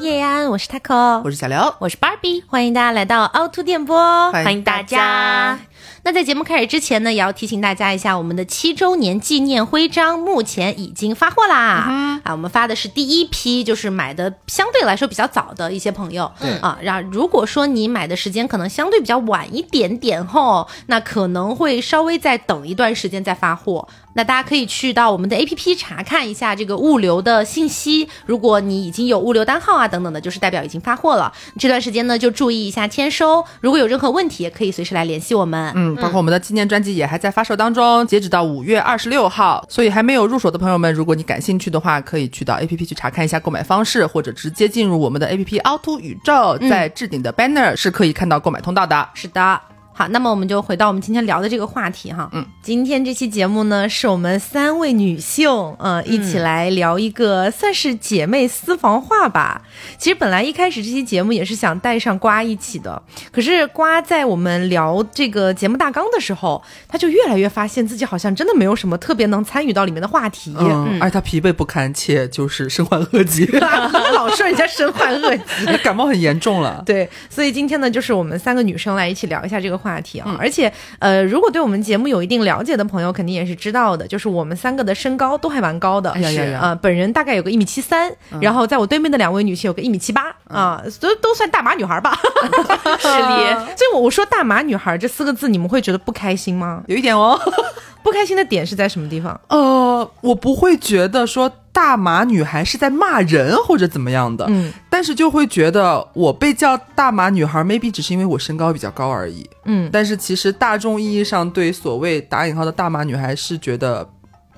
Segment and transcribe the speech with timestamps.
[0.00, 5.58] 叶安，我是 Taco，我是小刘，我是 Barbie，欢迎大家来到凹凸电波，欢迎大家。
[6.06, 12.20] 那在节目开始之前呢，也要提醒大家一下，我们的七周年纪念徽章目前已经发货啦！
[12.22, 16.30] 啊，我们发的是第一批，就是买的相对来说比较早的一些朋友。
[16.40, 23.88] 对啊，然后如果说你买的时间可能相对比较晚一点点吼，那可能会稍微再等一段时间再发货。
[24.14, 28.08] 那大家可以去到我们的 APP 查看一下这个物流的信息。
[28.24, 31.30] 如果你已经有物流单号啊等等的，就是代表已经发货了。
[31.58, 33.44] 这段时间呢，就注意一下签收。
[33.60, 35.70] 如果有任何问题，也可以随时来联系我们。
[35.76, 39.64] 嗯，包括我们的纪念专辑也还在发售当中，截止到五月二十六号。
[39.68, 49.08] 所以还没有入手的朋友们，如果你感兴趣的话，可以去到 APP 去查看一下购买方式，或者直接进入我们的 APP 凹凸宇宙，在置顶的 banner 是可以看到购买通道的。
[49.14, 49.75] 是的。
[49.98, 52.28] 好，那么我们就回到我们今天聊的这个话题哈。
[52.34, 59.62] 嗯，今天这期节目呢，是我们三位女性，嗯，一起来聊一个算是姐妹私房话吧。
[59.96, 73.46] 其实本来一开始这期节目也是想带上瓜一起的，可是瓜在我们聊这个节目大纲的时候，他就越来越发现自己好像真的没有什么特别能参与到里面的话题，嗯，而且他疲惫不堪，且就是身患恶疾，
[74.12, 76.82] 老说人家身患恶疾， 感冒很严重了。
[76.84, 79.85] 对，所以今天呢，就是我们三个女生来一起聊一下这个。
[79.86, 92.18] 话题啊，而且呃，如果对我们节目有一定了解的朋友，肯定也是知道的，就是我们三个的身高都还蛮高的，是啊，本人大概有个一米七三，然后在我对面的两位女性有个一米七八啊，都都算大码女孩吧，
[92.98, 93.46] 实力。
[93.78, 96.82] 所以我我说大码女孩这四个字，你们会觉得不开心吗？
[96.88, 97.38] 有一点哦，
[98.02, 99.40] 不开心的点是在什么地方？
[99.48, 101.50] 呃，我不会觉得说。
[101.76, 114.08] 大码女孩是在骂人或者怎么样的，嗯，但是就会觉得我被叫大码女孩，maybe 只是因为我身高比较高而已，嗯，但是其实大众意义上对所谓打引号的大码女孩是觉得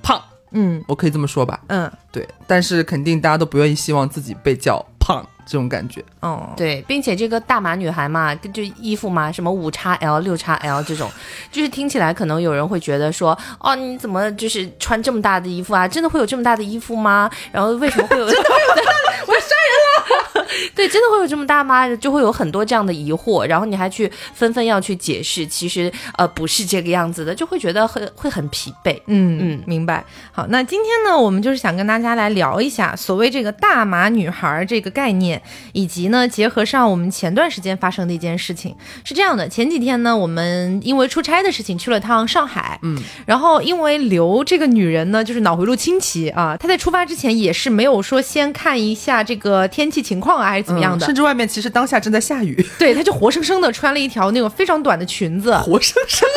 [0.01, 4.98] 胖，嗯，我可以这么说吧，嗯，对，但是肯定大家都不愿意希望自己被叫胖。
[5.49, 11.11] 这种感觉，嗯，对，并且这个大码女孩嘛，就衣服嘛，什么五叉 L、六叉 L 这种，
[11.50, 15.89] 就是听起来可能有人会觉得说，哦，你怎么就是穿这么大的衣服啊？
[15.89, 17.31] 真的会有这么大的衣服吗？
[17.50, 18.28] 然后为什么会有？
[18.28, 18.69] 真的会有？
[19.27, 20.28] 我要杀人了！
[20.75, 21.88] 对，真的会有这么大吗？
[21.97, 29.00] 就会有很多这样的疑惑，然后你还去纷纷要去解释，其实呃不是这个样子的，就会觉得很会很疲惫。
[29.06, 30.04] 嗯嗯，明白。
[30.32, 35.41] 好，那今天呢，我们就是想跟大家来聊一下所谓这个大码女孩这个概念。
[35.72, 56.28] 以及呢，结合上我们前段时间发生的一件事情，是这样的：前几天呢，我们因为出差的事情去了趟上海，嗯，然后因为刘这个女人呢，就是脑回路清奇啊，她在出发之前也是没有说先看一下这个天气情况啊，还是怎么样的，甚至外面其实当下正在下雨， 对，她就活生生的穿了一条那个非常短的裙子，活生生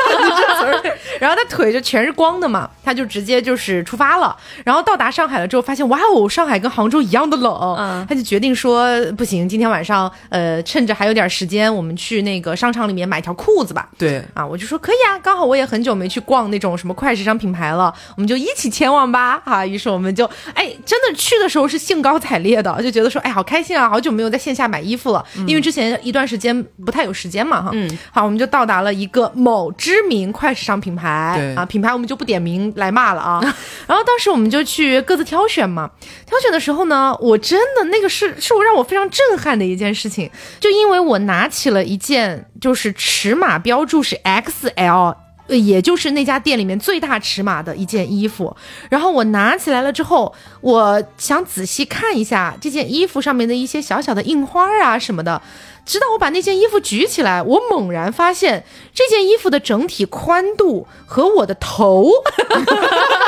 [0.83, 4.35] 的， 然后她腿就全是光的嘛，她就直接就是出发了，
[4.65, 8.81] 然后到达上海了之后，发现哇哦，上海跟杭州一样的冷，嗯，她就决定说。
[9.17, 13.87] 不行，今天晚上，呃，趁着还有点时间，我们去那个商场里面买条裤子吧。
[13.97, 19.41] 对啊，我就说可以啊，刚好我也很久没去逛那种什么快时尚品牌了，我们就一起前往吧。
[19.45, 27.69] 啊，于是我们就，哎，真的去的时候是兴高采烈的，就觉得说，哎，好开心啊，好久没有在线下买衣服了，因为之前一段时间不太有时间嘛，哈。
[27.73, 27.97] 嗯。
[28.11, 33.39] 好，我们就到达了一个某知名快时尚品牌，啊，品牌我们就不点名来骂了啊。
[33.85, 35.91] 然后当时我们就去各自挑选嘛，
[36.25, 39.01] 挑选的时候呢，我真的那个是是我让我非常。
[39.11, 40.31] 震撼的一件事情，
[40.61, 45.13] 就因为我拿起了一件，就是尺码标注是 XL，
[45.59, 48.55] 也就是那家店里面最大尺码的一件衣服。
[48.89, 55.41] 然后我拿起来了之后，我想仔细看一下这件衣服上面的一些小小的印花啊什么的。
[55.83, 58.63] 直到我把那件衣服举起来，我猛然发现
[58.93, 62.07] 这件衣服的整体宽度和我的头，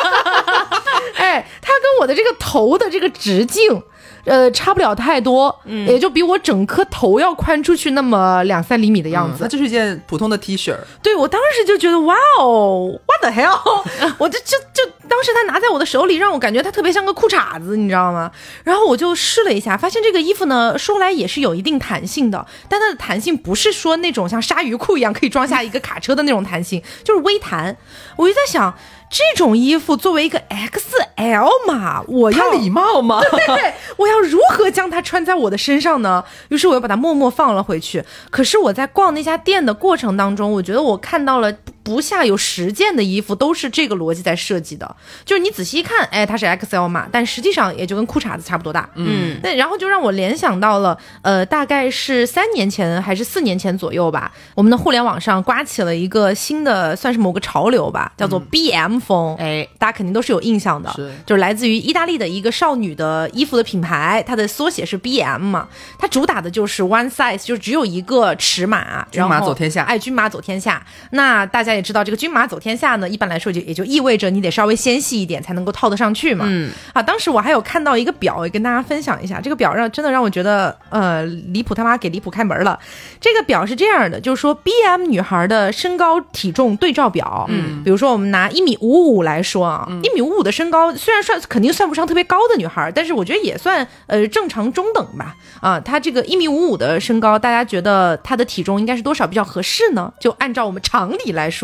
[1.18, 3.82] 哎，它跟我的这个头的这个直径。
[4.26, 9.44] 呃，差不了太多，也就比我整颗头要宽出去那么两三厘米的样子。
[9.44, 10.74] 它就是一件普通的 T 恤。
[11.02, 13.84] 对，我当时就觉得，哇哦，What the hell！
[14.18, 18.32] 我就就就当时他拿在我的手里，让我感觉它特别像个裤衩子，你知道吗？
[18.64, 27.76] 然后我就试了一下，发现这个衣服呢，说来也是有一定弹性的，但它的弹性不是说那种像鲨鱼裤一样可以装下一个卡车的那种弹性，就是微弹。
[28.16, 28.74] 我就在想。
[29.14, 33.22] 这种衣服作为一个 XL 码，我要礼貌吗？
[33.22, 36.24] 对对对，我要如何将它穿在我的身上呢？
[36.50, 38.04] 于是我又把它默默放了回去。
[38.32, 44.96] 可是我在逛那家店的过程当中，我觉得我看到了不下有十件的衣服都是这个逻辑在设计的。
[45.26, 48.90] 就是你仔细一看，哎，它是 XL 码，但实际上也就跟裤衩子差不多大。
[48.96, 59.36] 嗯，那然后就让我联想到了，呃，大概是三年前还是四年前左右吧，我们的互联网上刮起了一个新的，算是某个潮流吧，叫做 BM 风。
[59.36, 60.94] 哎，大家肯定都是有印象的，
[61.26, 65.68] 就是来自于意大利的一个少女的衣服的品牌，它的缩写是 BM 嘛，
[66.00, 69.84] 它主打的就是 one size，就只有一个尺码，均码走天下。
[69.84, 70.86] 哎，均码走天下。
[71.12, 76.46] 那大家也知道，这个军马走天下呢，一般来说就也就意味着你得稍微纤细一点才能够套得上去嘛。
[76.48, 76.72] 嗯。
[76.94, 79.42] 啊，当时我还有看到一个表，也跟大家分享一下。
[79.42, 82.78] 这个表让真的让我觉得，呃，离谱他妈给离谱开门了。
[83.20, 87.46] 这个表是这样的，就是说 B M 女孩的身高体重对照表。
[87.50, 87.82] 嗯。
[87.84, 95.36] 比如说我们拿一米五五来说啊，一米五五的身高虽然算肯定算不上特别高的女孩，但是我觉得也算呃正常中等吧。
[95.62, 100.12] 啊，她这个一米五五的身高，大家觉得她的体重应该是多少比较合适呢？
[100.20, 101.63] 就按照我们常理来说。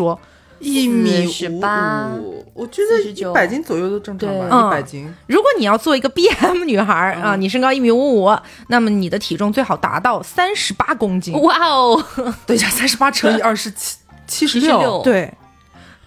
[0.59, 2.09] 一米五八，
[2.53, 4.45] 我觉得一百斤左右都正常吧。
[4.47, 5.13] 一百斤。
[5.27, 8.37] 如果你要做一个 B M 女孩啊，你身高一米五五，
[8.67, 11.33] 那么你的体重最好达到三十八公斤。
[11.41, 12.03] 哇哦，
[12.45, 13.97] 等一下，三十八乘以二十七，
[14.27, 15.01] 七十六。
[15.01, 15.33] 对，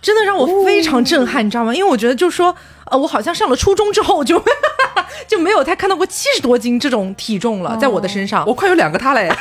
[0.03, 1.75] 真的让我非常震撼，你知道吗？
[1.75, 2.55] 因为我觉得就是说，
[2.91, 4.39] 呃，我好像上了初中之后就
[5.27, 9.33] 就没有太看到过七十多斤这种体重了，在我的身上，我快有两个他嘞。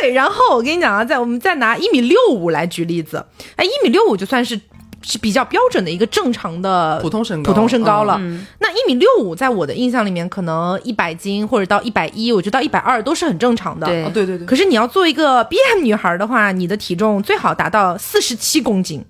[0.00, 3.24] 对，然后我跟你讲啊，在我们再拿一米六五来举例子，
[3.56, 4.58] 哎，一米六五就算是
[5.02, 8.18] 是比较标准的一个正常的普通身高，普通身高了。
[8.58, 13.86] 那一米六五在我的印象里面，可能一百斤或者到一百一，我觉得到一百二都是很正常的。
[13.86, 14.46] 对对对。
[14.46, 19.04] 可是你要做一个 B M 女孩的话，你的体重最好达到四十七公斤。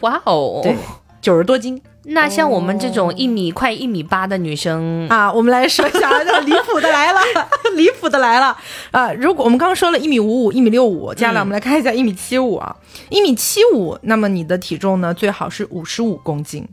[0.00, 0.76] 哇哦，对，
[1.20, 1.80] 九十多斤。
[2.08, 6.08] 那像我们这种一米快一米八的女生啊，我们来说一下，
[6.40, 7.20] 离谱的来了，
[7.74, 8.56] 离谱的来了
[8.92, 9.12] 啊！
[9.12, 12.76] 如果我们刚刚说了一米五五、一米六五，接下来我们来看一下一米七五啊，
[13.08, 16.68] 一米七五，那么你的体重呢，最好是五十五公斤。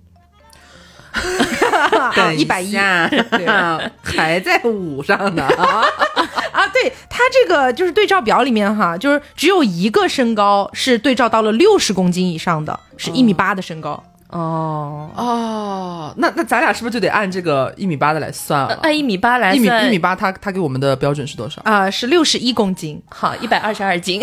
[2.37, 2.75] 一百一，
[4.03, 6.67] 还在五上呢啊！
[6.73, 13.91] 对他这个就是对照表里面哈，就是只有一个身高是对照到了六十公斤以上的，是一米八的身高。
[13.91, 14.03] 哦
[14.33, 18.79] 哦哦，那那咱俩是不是就得按这个一米八的来算了？
[18.81, 21.89] 按一米八来算，一米一米八，他他给我们的标准是多少啊？
[21.91, 24.21] 是六十一公斤，好，一百二十二斤。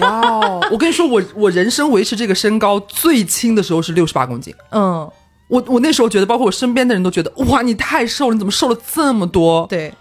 [0.00, 0.66] 哇哦！
[0.70, 4.54] 我跟你说，我我人生维持这个身高最轻的时候是六十八公斤。
[4.70, 5.10] 嗯，
[5.48, 9.66] 我我那时候觉得，包括我身边的人都觉得，哇，你太瘦了，你怎么瘦了这么多？
[9.68, 9.92] 对。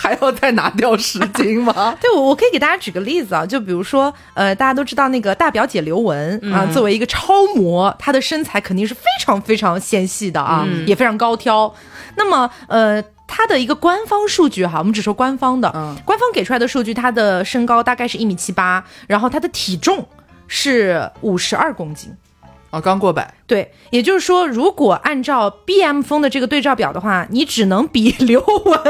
[0.00, 1.94] 还要再拿掉十斤吗？
[2.00, 11.74] 对，我我可以给大家举个例子啊，就比如说，呃，大家都知道那个大表姐刘雯啊，作为一个超模，她的身材肯定是非常非常纤细的啊，也非常高挑。
[12.16, 15.70] 那么，呃，她的一个官方数据哈，我们只说官方的，
[16.06, 20.08] 官方给出来的数据，她的身高大概是一米七八，然后她的体重
[20.48, 22.10] 是五十二公斤。
[22.70, 28.80] 啊，刚过百，对，也就是说，如果按照 B M 风的这个对照表的话，你只能比 刘雯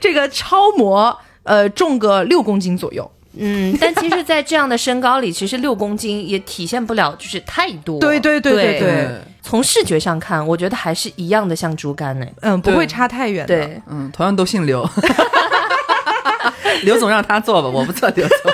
[0.00, 3.10] 这个超模，呃，重个六公斤左右。
[3.36, 7.98] 嗯，但其实，在这样的身高里，其实六公斤也体现不了就是太多。
[7.98, 9.08] 对对对对对，
[9.42, 12.26] 从视觉上看，我觉得还是一样的，像猪肝呢。
[12.42, 13.44] 嗯，不会差太远。
[13.44, 14.88] 对，嗯，同样都姓刘，
[16.84, 18.52] 刘总让他做吧，我不做刘总。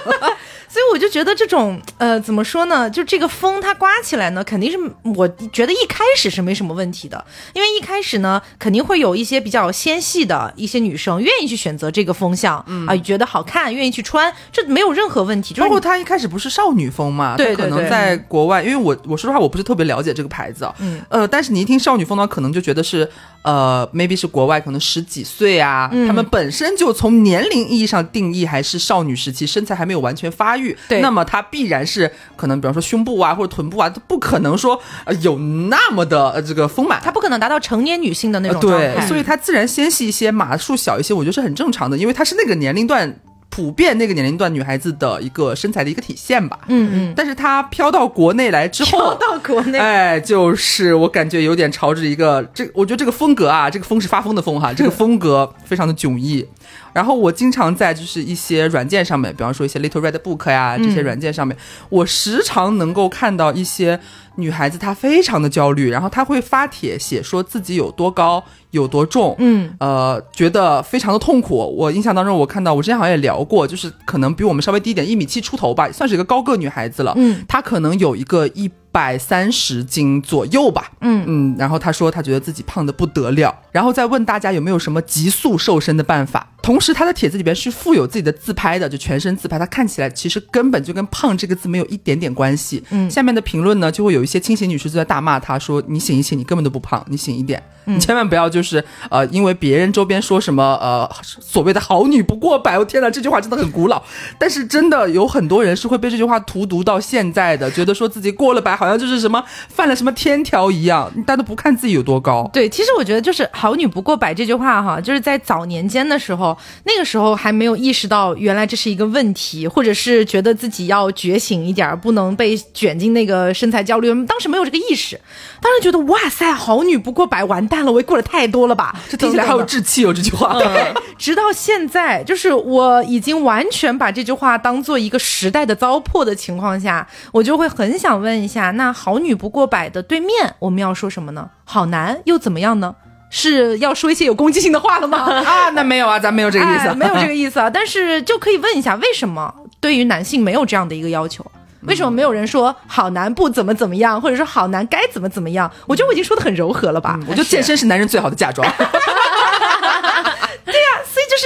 [0.73, 2.89] 所以我就觉得这种呃怎么说呢？
[2.89, 4.79] 就这个风它刮起来呢，肯定是
[5.17, 12.57] 我觉得一开始是没什么问题的，因为一开始呢肯定会有一些比较纤细的一些女生愿意去选择这个风向
[12.87, 15.55] 啊，觉得好看，愿意去穿，这没有任何问题。
[15.55, 17.37] 包括它一开始不是少女风嘛？
[17.37, 23.11] 对可能在国外，因为我我说实话我不是特别了解这个牌子，嗯呃，但是你一听少女风呢，可能就觉得是
[23.43, 30.60] 呃 maybe 是国外可能十几岁啊，他们本身就从年龄意义上定义还是少女时期，身材还没有完全发育。
[30.89, 43.15] 对，那么它必然是可能，比方说胸部啊或者臀部啊，它不可能说呃有那么的呃这个丰满，它不可能达到成年女性的那种状态，所以它自然纤细一些，码数小一些，我觉得是很正常的，因为它是那个年龄段
[43.51, 46.59] 普遍那个年龄段女孩子的一个身材的一个体现吧。
[46.69, 56.47] 嗯嗯，但是她飘到国内来之后，飘到国内，哎，就是我感觉有点朝着一个这，我觉得这个风格啊，这个风是发疯的风哈， 这个风格非常的迥异。
[56.93, 61.57] 然后我经常在就是一些软件上面，比方说一些 Little Red Book 呀这些软件上面，
[61.89, 64.01] 我时常能够看到一些
[64.41, 71.57] 女孩子她非常的焦虑，然后她会发帖写说自己有多高有多重，嗯，呃，觉得非常的痛苦。
[71.77, 80.91] 我印象当中我看到我之前好像也聊过，就是可能比我们稍微低一点，一米七出头吧，算是一个高个女孩子了，嗯，她可能有一个一百三十斤左右吧。
[81.01, 86.47] 嗯嗯，然后他说他觉得自己胖的不得了，然后再问大家有没有什么急速瘦身的办法。
[86.63, 92.85] 同时，他的帖子里边是附有自己的自拍的，就全身自拍，他看起来其实根本就跟胖这个字没有一点点关系。
[92.91, 104.03] 嗯，下面的评论呢，就会有一些清醒女士就在大骂他，说你醒一醒，你根本都不胖，你醒一点，你千万不要就是呃，因为别人周边说什么呃所谓的好女不过百，我天哪，这句话真的很古老，
[104.39, 112.49] 但是真的有很多人是会被这句话荼毒到现在的，觉得说自己过了百好像就是什么犯了什么天条一样，大家都不看自己有多高。
[112.53, 116.57] 对，其实我觉得就是好女不过百这句话哈，就是在早年间的时候。
[116.85, 124.09] 那个时候还没有意识到原来这是一个问题，或者是觉得自己要觉醒一点，不能被卷进那个身材焦虑。
[124.25, 125.21] 当时没有这个意识，
[125.61, 128.95] 当时觉得哇塞，好女不过百，完蛋了，我也过得太多了吧？
[129.11, 130.55] 这听起来好有志气哦，这句话。
[130.59, 141.51] 对，直到现在，就是我已经完全把这句话当做一个时代的糟粕的情况下，我就会很想问一下，那好女不过百的对面，我们要说什么呢？
[141.65, 142.95] 好男又怎么样呢？
[143.33, 145.19] 是要说一些有攻击性的话了吗？
[145.47, 147.71] 啊，那没有啊，咱没有这个意思，没有这个意思啊。
[147.73, 151.45] 但是就可以问一下，为什么对于男性没有这样的一个要求？
[151.83, 155.71] 为什么没有人说好男不怎么怎么样，或者说好男该怎么怎么样？
[155.87, 157.19] 我觉得我已经说的很柔和了吧？
[157.27, 158.67] 我觉得健身是男人最好的嫁妆。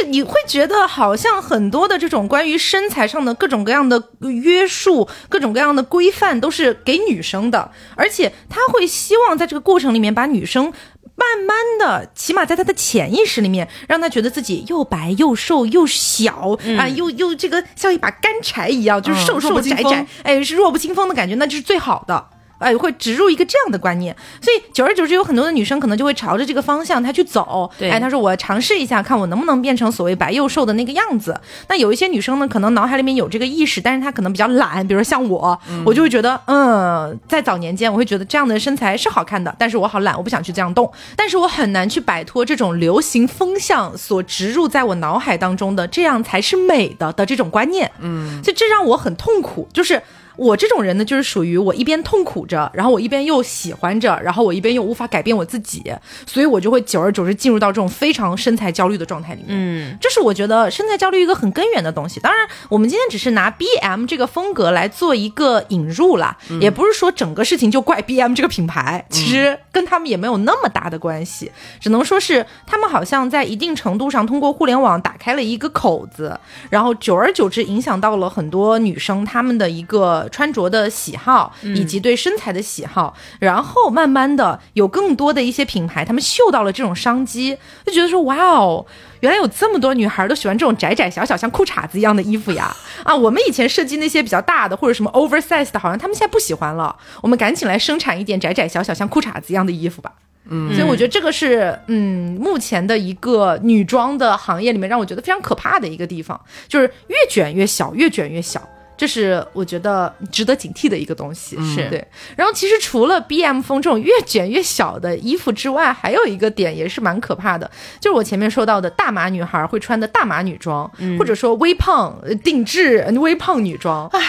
[0.04, 10.72] 你会觉得好像很多的这种关于身材上的各种各样的约束、各种各样的规范都是给女生的，而且他会希望在这个过程里面把女生。
[11.16, 22.30] 慢慢的，起码在他的潜意识里面，让他觉得自己又白又瘦又小啊，又又这个像一把干柴一样，就是瘦瘦窄窄，哎，是弱不禁风的感觉，那就是最好的。
[22.58, 27.70] 哎，会植入一个这样的观念，所以久而久之，有很多的女生可能就会朝着这个方向她去走。
[27.78, 31.38] 对，哎，她说我尝试一下，看我能不能变成所谓白又瘦的那个样子。
[31.68, 47.90] 那有一些女生呢，可能脑海里面有这个意识，但是她可能比较懒，比如说像我，我就会觉得，嗯，在早年间，我会觉得这样的身材是好看的，但是我好懒，我不想去这样动，但是我很难去摆脱这种流行风向所植入在我脑海当中的这样才是美的的这种观念。
[48.00, 50.00] 嗯，所以这让我很痛苦，就是。
[50.36, 55.92] 我这种人呢，就是属于我一边痛苦着，然后我一边又喜欢着，然后我一边又无法改变我自己，
[56.26, 59.48] 所以我就会久而久之进入到这种非常身材焦虑的状态里面。
[59.50, 62.18] 嗯，这是我觉得身材焦虑一个很根源的东西。
[62.20, 76.38] 当然，我们今天只是拿 B M 这个风格来做一个引入啦，也不是说整个事情就怪 B M 这个品牌，其实跟他们也没有那么大的关系，只能说是他们好像在一定程度上通过互联网打开了一个口子，
[76.70, 80.23] 然后久而久之影响到了很多女生她们的一个。
[80.28, 88.84] 穿着的喜好以及对身材的喜好，然后慢慢的有更多的一些品牌，他们嗅到了这种商机，就觉得说哇哦，
[89.20, 92.74] 原来有这么多女孩都喜欢这种窄窄小小像裤衩子一样的衣服呀！
[93.04, 96.96] 啊，我们以前设计那些比较大的或者什么 oversize 的，好像他们现在不喜欢了。
[97.22, 100.12] 我们赶紧来生产一点窄窄小小像裤衩子一样的衣服吧。
[100.46, 106.38] 嗯，所以我觉得这个是嗯，目前的一个女装的行业里面让我觉得非常可怕的一个地方，
[106.68, 108.60] 就是越卷越小，越卷越小。
[108.96, 112.06] 这是我觉得值得警惕的一个东西，是对。
[112.36, 117.70] 然后其实除了 B M 风这种越卷越小的衣服之外，还有一个点也是蛮可怕的，
[118.00, 124.08] 就是我前面说到的大码女孩会穿的大码女装，或者说微胖定制微胖女装。
[124.08, 124.20] 唉。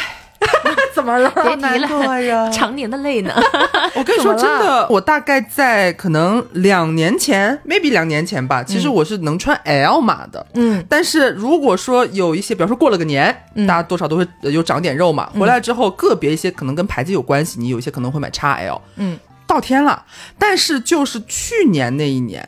[0.95, 1.29] 怎么了？
[1.35, 3.33] 别提了，常年的累呢。
[3.95, 10.45] 我跟你说真的，我大概在可能两年前，maybe 两年前吧，其实我是能穿 L 码的。
[10.53, 13.35] 嗯，但是如果说有一些，比方说过了个年，
[13.67, 18.79] 大家多少都会有长点肉嘛，回来之后个别一些可能跟牌子有关系，你有一些可能会买 XL。
[18.95, 20.05] 嗯，到天了。
[20.39, 22.47] 但是就是去年那一年。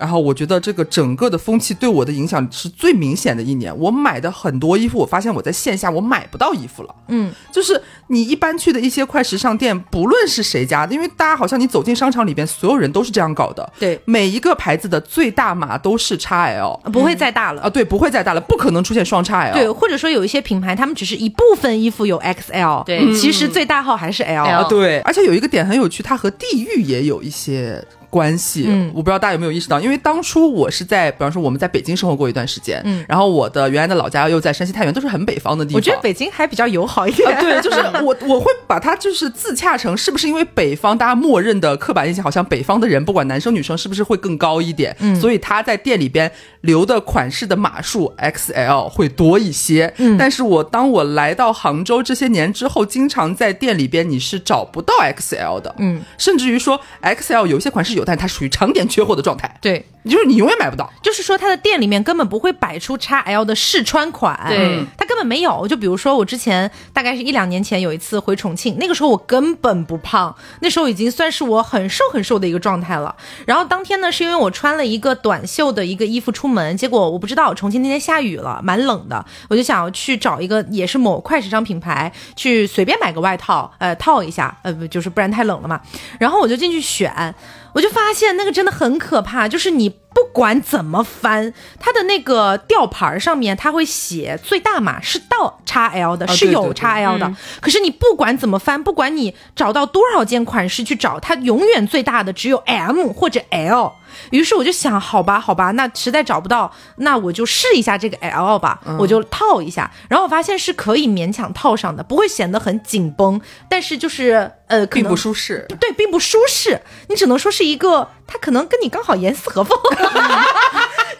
[0.00, 3.70] 然后我觉得这个整个的风气对我的影响是最明显的一年。
[3.78, 6.94] 我买的很多衣服，我发现我在线下我买不到衣服了。
[7.08, 13.70] 嗯，就是你一般去的一些快时尚店，不论是谁家的，因为大家好像你走进商场里边，所有人都是这样搞的。
[13.78, 17.68] 对，每一个牌子的最大码都是 XL，不会再大了啊。
[17.68, 19.52] 对，不会再大了，不可能出现双 XL。
[19.52, 24.66] 对，或者说有一些品牌，他们只是一部分衣服有 XL，对，其实最大号还是 L。
[24.66, 27.84] 对，而且有一个点很有趣，它和地域也有一些。
[28.10, 35.76] 关系，嗯，我不知道大家有没有意识到，因为当初我是在，比方说我们在北京生活过一段时间，嗯，然后我的原来的老家又在山西太原，都是很北方的地方。
[35.76, 46.30] 我觉得北京还比较友好一点，对，就是 我我会把它就是自洽成，是不是因为北方大家默认的刻板印象，好像北方的人不管男生女生是不是会更高一点，嗯，所以他在店里边
[46.62, 57.99] 留的款式的码数 XL 会多一些，嗯，但是我当我来到杭州这些年之后，经常在店里边你是找不到 XL 的，嗯，甚至于说 XL 有些款式有。
[58.04, 59.58] 但它属于常年缺货的状态。
[59.60, 60.90] 对，就是你永远买不到。
[61.02, 65.66] 就是说，它的店里面根本不会摆出 XL 的试穿款，对，它根本没有。
[65.68, 73.14] 就比如说，我之前大概是一两年前有一次回重庆，那个时候我根本不胖，那时候已经算是我很瘦很瘦的一个状态了。
[73.46, 85.80] 然后当天呢，是因为我穿了一个短袖的一个衣服出门，结果我不知道重庆那天下雨了，蛮冷的，我就想要去找一个也是某快时尚品牌去随便买个外套，呃，套一下，呃，不就是不然太冷了嘛。
[86.18, 87.34] 然后我就进去选。
[87.72, 97.34] 我就发现那个真的很可怕，就是你不管怎么翻，它的那个吊牌上面它会写最大码是到 XL 的，是有 XL 的。
[97.60, 103.92] 可是你不管怎么翻，不管你找到多少件款式去找，它永远最大的只有 M 或者 L。
[104.30, 109.90] 于是我就想，好吧，好吧，那实在找不到，那我就试一下这个 L 吧，我就套一下。
[110.08, 115.66] 然后我发现是可以勉强套上的，不会显得很紧绷，但是就是呃，并不舒适。
[115.80, 116.80] 对，并不舒适。
[117.08, 119.76] 你只能说是一个，它可能跟你刚好严丝合缝。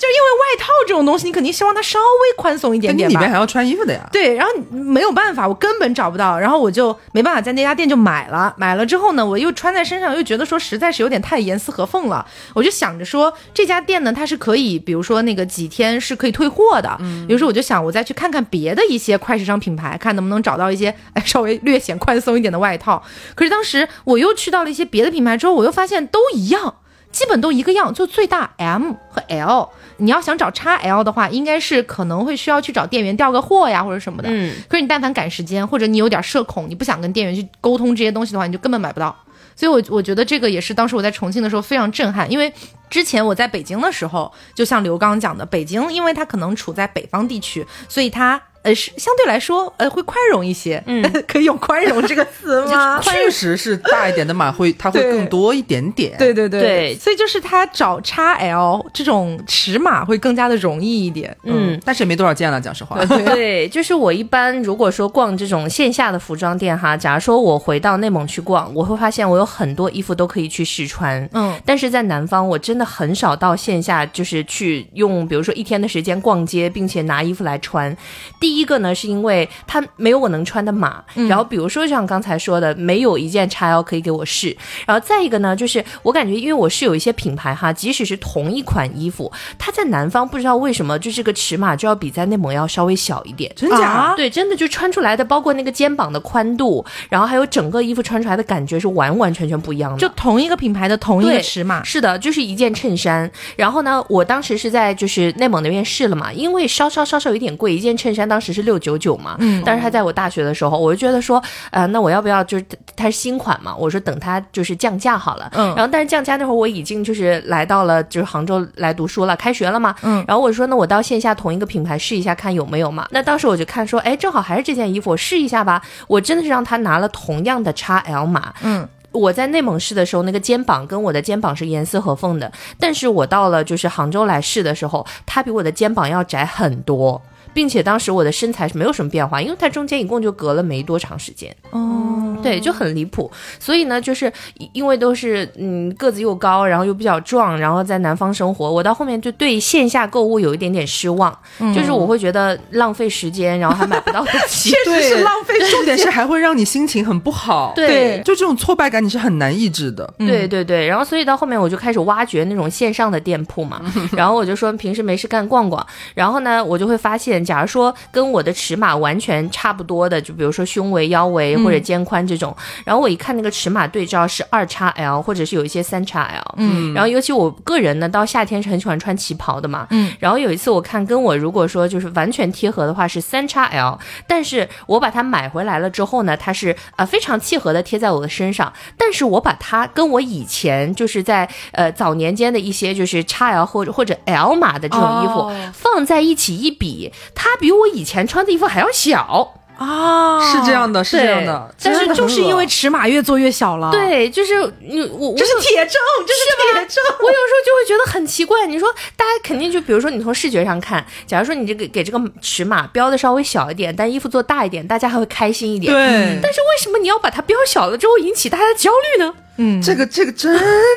[0.01, 3.11] 就是因为外套这种东西，你肯定希望它稍微宽松一点点吧。
[3.11, 4.09] 你里面还要穿衣服的呀。
[4.11, 8.55] 对，然后没有办法，我根本找不到，然后我就没办法在那家店就买了。
[8.57, 12.27] 买了之后呢，我又穿在身上，又觉得说实在是有点太严丝合缝了。
[12.55, 16.97] 我就想着说这家店呢，它是可以，比如说那个几天是可以退货的。
[17.01, 17.27] 嗯。
[17.27, 23.03] 比如说我就想我再去看看别的一些快时尚品牌，看能不能找到一些哎 稍微略显宽松一点的外套。
[23.35, 26.77] 可是当时我又去到了一些别的品牌之后，我又发现都一样。
[27.13, 29.69] 基本都一个样，就最大 M 和 L。
[29.97, 34.29] 你要想找 XL 的话，应该是可能会需要去找店员调个货呀，或者什么的。
[34.31, 34.55] 嗯。
[34.69, 39.15] 可是你但凡赶时间，或者你有点社恐，你不想跟店员去沟通这些东西的话，你就根本买不到。
[39.55, 42.53] 所以，我我觉得这个也是当时我在重庆的时候非常震撼，因为
[42.89, 48.41] 之前我在北京的时候，就像刘刚讲的，北京因为它可能处在北方地区，所以它。
[48.63, 50.83] 呃，是相对来说，呃，会宽容一些。
[50.87, 53.01] 嗯， 可以用宽容这个词吗？
[53.03, 56.15] 确实是大一点的码会，它会更多一点点。
[56.19, 61.35] 对对对，对所以就是它找 XL 这种尺码会更加的容易一点。
[61.45, 63.03] 嗯，但是也没多少件了，讲实话。
[63.35, 71.27] 对，就是我一般如果说逛这种线下的服装店哈，假如说我回到内蒙去逛，我会发现我有很多衣服都可以去试穿。
[71.33, 77.97] 嗯，但是在南方，我真的很少到线下，就是去用，比如说一天的时间逛街，并且拿衣服来穿。
[78.39, 94.15] 第第一个呢，是因为它没有我能穿的码，然后比如说像刚才说的，没有一件 XL 可以给我试，然后再一个呢，就是我感觉，因为我是有一些品牌哈，即使是同一款衣服，它在南方不知道为什么就这个尺码就要比在内蒙要稍微小一点，真假？
[94.17, 99.99] 对，真的就穿出来的，包括那个肩膀的宽度，然后还有整个衣服穿出来的感觉是完完全全不一样的。
[99.99, 103.31] 就同一个品牌的同一个尺码，是的，就是一件衬衫。
[103.55, 108.40] 然后呢，我当时是在就是内蒙那边试了嘛，因为稍稍稍稍有点贵，一件衬衫当。
[108.41, 112.65] 当时是六九九嘛，嗯，但是他在我大学的时候，我就觉得说，呃，那我要不要就是
[112.97, 113.77] 它是新款嘛？
[113.77, 123.07] 我说等它就是降价好了，嗯，然后但是降价那会儿我已经就是来到了就是杭州来读书了，开学了嘛，嗯，然后我说那我到线下同一个品牌试一下看有没有嘛？
[123.11, 125.83] 那当时我就看说，哎，正好还是这件衣服，我试一下吧。
[126.09, 137.21] 我真的是让他拿了同样的 XL 码，嗯，我在内蒙试的时候，那个肩膀跟我的肩膀是严丝合缝的，但是我到了就是杭州来试的时候，它比我的肩膀要窄很多。
[137.53, 141.55] 并且当时我的身材是没有什么变化，因为它中间一共就隔了没多长时间。
[141.71, 143.31] 哦，对，就很离谱。
[143.59, 144.33] 所以呢，就是
[144.73, 151.37] 因为都是嗯个子又高，然后又比较壮，然后在南方生活，我到后面就对线下购物有一点点失望，
[151.75, 155.55] 就是我会觉得浪费时间，然后还买不到东西， 确实是浪费。
[155.71, 157.73] 重点是还会让你心情很不好。
[157.75, 160.13] 对，就这种挫败感你是很难抑制的。
[160.19, 163.81] 对对对，然后所以到后面我就开始挖掘那种线上的店铺嘛，
[164.17, 165.85] 然后我就说平时没事干逛逛，
[166.15, 167.40] 然后呢我就会发现。
[167.45, 197.13] 假如说跟我的尺码完全差不多的，就比如说胸围、腰围或者肩宽这种，然后我一看那个尺码对照是二叉 L，或者是有一些三叉 L，嗯，然后尤其我个人呢，到夏天是很喜欢穿旗袍的嘛，嗯，然后有一次我看跟我如果说就是完全贴合的话是三叉 L，但是我把它买回来了之后呢，它是呃非常契合的贴在我的身上，但是我把它跟我以前就是在呃早年间的一些就是叉 L 或者或者 L 码的这种衣服放在一起一比。
[197.35, 200.53] 它比我以前穿的衣服还要小啊！
[200.53, 203.91] 是这样的，是这样的，但是就是因为尺码越做越小了。
[203.91, 205.95] 对，就是你我这是铁证，
[206.27, 207.03] 这是铁证。
[207.19, 208.67] 我有时候就会觉得很奇怪。
[208.67, 215.91] 你说大家肯定就比如说你从视觉上看，假如说你这个给这个尺码标的稍微小一点，但衣服做大一点，大家还会开心一点。
[215.91, 219.35] 对，但是为什么你要把它标小了之后引起大家的焦虑呢？
[219.57, 220.53] 嗯，这个这个真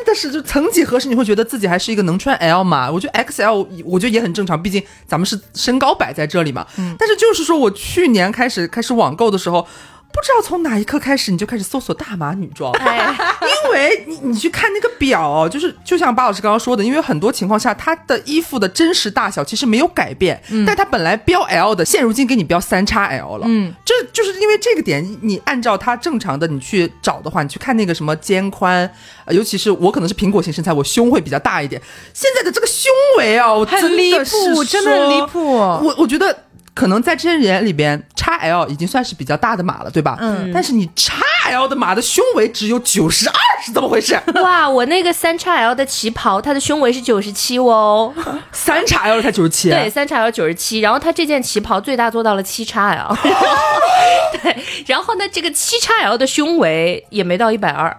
[0.05, 6.65] 的是就曾几何时，你会觉得自己还是一个能穿 L 码，我觉得 XL 我觉得也很正常，毕竟咱们是身高摆在这里嘛。
[6.77, 9.67] 嗯，但是就是说我去年开始开始网购的时候。
[10.13, 28.87] 不知道从哪一刻开始，你就开始搜索大码女装，因为你你去看那个表，就是就像巴老师刚刚说的，因为很多情况下，它的衣服的真实大小其实没有改变，但它本来标 L 的，现如今给你标三叉 L 了，嗯，这就是因为这个点，你按照它正常的你去找的话，你去看那个什么肩宽，
[29.29, 31.81] 尤其是我可能是苹果型身材，我胸会比较大一点，
[32.13, 36.43] 现在的这个胸围啊，我很离谱，真的很离谱，我我觉得。
[36.73, 40.17] 可能在这些人里边，x L 已经算是比较大的码了，对吧？
[40.19, 40.51] 嗯。
[40.53, 41.11] 但是你 x
[41.51, 44.19] L 的码的胸围只有九十二，是怎么回事？
[44.41, 48.13] 哇，我那个三 x L 的旗袍，它的胸围是九十七哦。
[48.51, 49.69] 三 x L 才九十七。
[49.69, 50.79] 对，三 x L 九十七。
[50.79, 53.15] 然后它这件旗袍最大做到了七 x L。
[54.41, 54.57] 对。
[54.87, 57.95] 然后呢，这个七 x L 的胸围也没到一百二。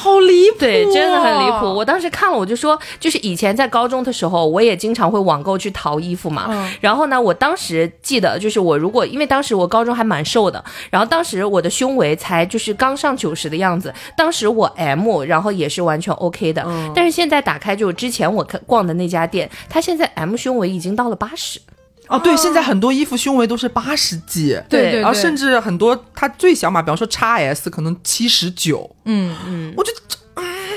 [0.00, 1.66] 好离谱，对，真的很离谱。
[1.66, 6.72] 我当时看了，我就说，就是以前在高中的时候，我也经常会网购去淘衣服嘛。
[6.80, 16.66] 然后呢，我当时记得，就是我如果因为当时我高中还蛮瘦的，然后当时我的胸围才就是刚上九十的样子，当时我 M，然后也是完全 OK 的。
[16.94, 21.60] 但是现在打开就之前我看逛的那家店，它现在 M 胸围已经到了八十。
[22.10, 29.98] 哦，对，现在很多衣服胸围都是八十几，对，然后甚至很多它最小码，比方说 x S 可能七十九，嗯嗯，我觉得。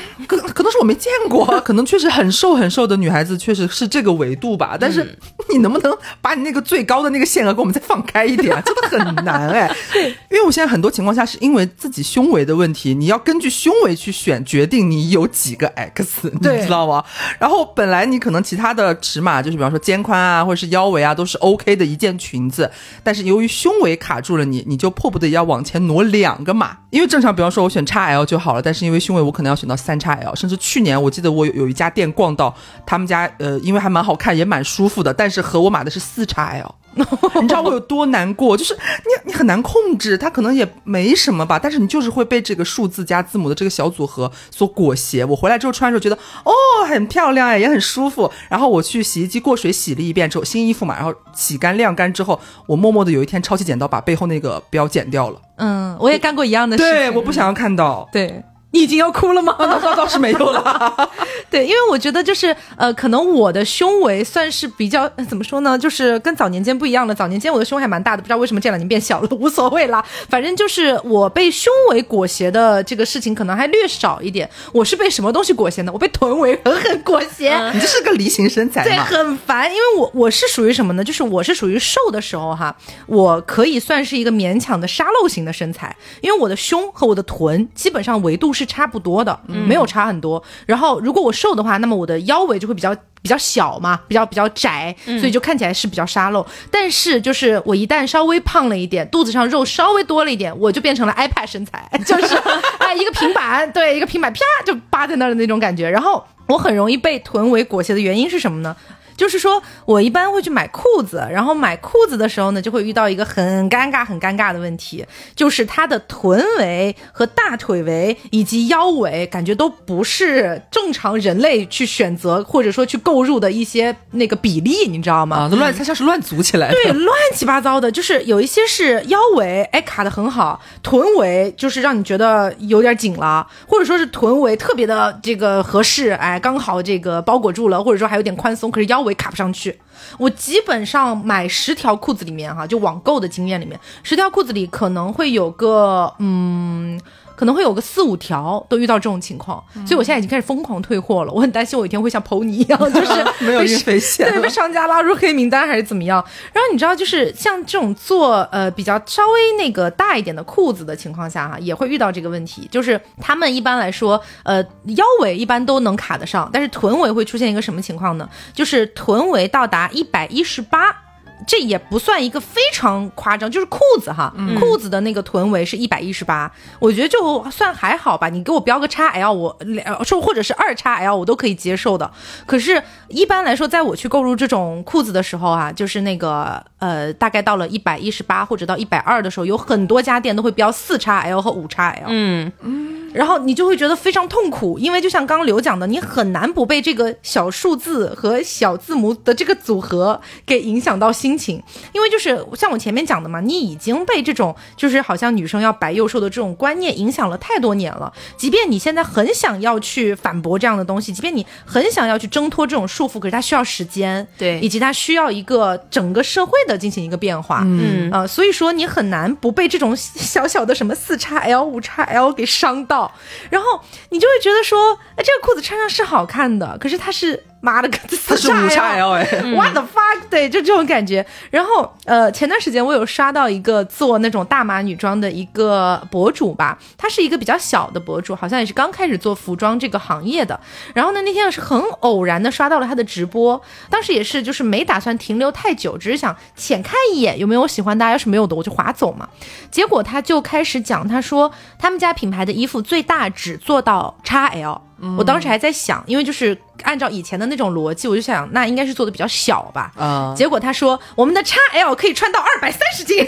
[0.27, 4.77] 可可能是我没见过，可能确实很瘦很瘦的女孩子确实是这个维度吧。
[4.79, 5.17] 但是
[5.49, 8.61] 你能不能把你那个最高的那个限额给我们再放开一点？
[8.63, 9.69] 真的很难哎。
[9.91, 17.03] 对，因为我现在很多情况下是因为自己胸围的问题，你要根据胸围去选决定你有几个 X，你知道吗？
[17.39, 22.69] 然后本来你可能其他的尺码就是比方说肩宽啊或者是腰围啊都是 OK 的一件裙子，
[23.03, 26.77] 但是由于胸围卡住了你，你就迫不得已要往前挪两个码。
[26.89, 36.75] 因为正常比方说我选 x L 就好了，但是因为胸围我可能要选到三叉 L，甚至去年我记得我有有一家店逛到，他们家呃，因为还蛮好看，也蛮舒服的，但是和我买的是四叉 L。
[37.41, 38.55] 你知道我有多难过？
[38.55, 45.25] 就是你，你很难控制，它可能也没什么吧，但是你就是会被这个数字加字母的这个小组合所裹挟。
[45.25, 46.53] 我回来之后穿的时候觉得，哦，
[46.87, 48.31] 很漂亮哎，也很舒服。
[48.47, 55.41] 然后我去洗衣机过水洗了一遍之后，新衣服嘛，然后洗干晾干之后，我默默的有一天抄起剪刀把背后那个标剪掉了。
[55.55, 56.83] 嗯，我也干过一样的事。
[56.83, 58.07] 对，我不想要看到。
[58.11, 58.43] 对。
[58.73, 59.55] 你已经要哭了吗？
[59.61, 61.09] 那倒倒是没有了。
[61.49, 67.13] 对，因为我觉得就是呃，可能我的胸围算是比较怎么说呢，就是跟早年间不一样了。
[67.13, 70.03] 早年间我的胸还蛮大的，不知道为什么这两年变小了，无所谓啦。
[70.27, 74.49] 反正就是我被胸围裹挟的这个事情可能还略少一点。
[74.71, 75.91] 我是被什么东西裹挟呢？
[75.93, 77.71] 我被臀围狠狠裹挟。
[77.73, 79.69] 你这是个梨形身材对，很烦。
[79.69, 81.03] 因为我我是属于什么呢？
[81.03, 88.62] 就是我是属于瘦的时候哈，我可以算是一个勉强的沙漏型的身材，因为我的胸和我的臀基本上维度是。
[88.63, 90.41] 是差不多的，没有差很多。
[90.65, 96.45] 然后如果我瘦的话，那么我的腰围就会比较比较小嘛，比较比较窄，所以就看起来是比较沙漏。
[96.71, 102.35] 但是就是我一旦稍微胖了一点，肚子上肉稍微多了一点，我就变成了 iPad 身材， 就是
[102.79, 105.89] 哎一个平板，对，一个平板啪就扒在那儿的那种感觉。
[105.89, 108.75] 然后我很容易被臀围裹挟的原因是什么呢？
[109.23, 125.37] 就是说，我一般会去买裤子，然后买裤子的时候呢，就会遇到一个很尴尬、很尴尬的问题，就是它的臀围和大腿围以及腰围，感觉都不是正常人类去选择或者说去购入的一些那个比例，你知道吗？
[125.37, 126.73] 啊，都乱，它像是乱组起来的。
[126.73, 139.03] 对，乱七八糟的，就是有一些是腰围，哎，卡的很好，臀围就是让你觉得有点紧了，或者说是臀围特别的这个合适，哎，刚好这个包裹住了，或者说还有点宽松，可是腰。
[139.03, 139.79] 围卡不上去，
[140.17, 146.99] 我基本上买十条裤子里面哈，就网购的经验里面，十条裤子里可能会有个嗯。
[147.43, 151.31] 可能会有个四五条都遇到这种情况，所以我现在已经开始疯狂退货了。
[151.35, 156.23] 我很担心我一天会像 PONY 一样， 就是没有运费险，对，被商家拉入黑名单还是怎么样。
[156.53, 164.63] 然后你知道，就是像这种做呃比较稍微那个大一点的裤子的情况下哈，也会遇到这个问题，就是他们一般来说呃
[164.95, 168.29] 腰围一般都能卡得上，但是臀围会出现一个什么情况呢？
[168.53, 171.02] 就是臀围到达一百一十八。
[171.45, 178.29] 这也不算一个非常夸张，就是裤子哈，裤子的那个臀围是一百一十八，我觉得就算还好吧。
[178.29, 179.57] 你给我标个叉 L，我
[180.03, 182.09] 说或者是二叉 L，我都可以接受的。
[182.45, 192.05] 可是，一般来说，在我去购入这种裤子的时候啊，就是那个呃，大概到了一百一十八或者到一百二的时候，有很多家店都会标四叉 L 和五叉 L。
[192.07, 193.02] 嗯嗯。
[193.13, 201.61] 然后你就会觉得非常痛苦，因为就像刚刚刘讲的，你很难不被这个小数字和小字母的这个组合给影响到心情，
[201.93, 223.02] 因为就是像我前面讲的嘛，你已经被这种就是好像女生要白幼瘦的这种观念影响了太多年了，即便你现在很想要去反驳这样的东西，即便你很想要去挣脱这种束缚，可是它需要时间，对，以及它需要一个整个社会的进行一个变化，嗯啊，所以说你很难不被这种小小的什么四叉 L 五叉 L 给伤到。
[223.49, 227.43] 然后你就会觉得说，哎，这个裤子穿上是好看的，可是它是。
[227.63, 229.23] 妈的，四叉 L 哎
[229.55, 230.19] ，What the fuck？
[230.29, 231.25] 对，就这种感觉。
[231.49, 240.59] 然后，呃，前段时间我有刷到一个做那种大码女装的一个博主吧，他是一个比较小的博主，好像也是刚开始做服装这个行业的。
[240.93, 249.29] 然后呢，那天是很偶然的刷到了他的直播，当时也是就是没打算停留太久，只是想浅看一眼有没有喜欢，大家要是没有的我就划走嘛。
[249.71, 251.49] 结果他就开始讲，他说
[251.79, 254.81] 他们家品牌的衣服最大只做到 XL。
[255.17, 259.91] 我当时还在想，因为就是按照以前的那种逻辑，我就想那应该是做的比较小吧。
[259.97, 263.27] 啊，结果他说我们的 XL 可以穿到二百三十斤。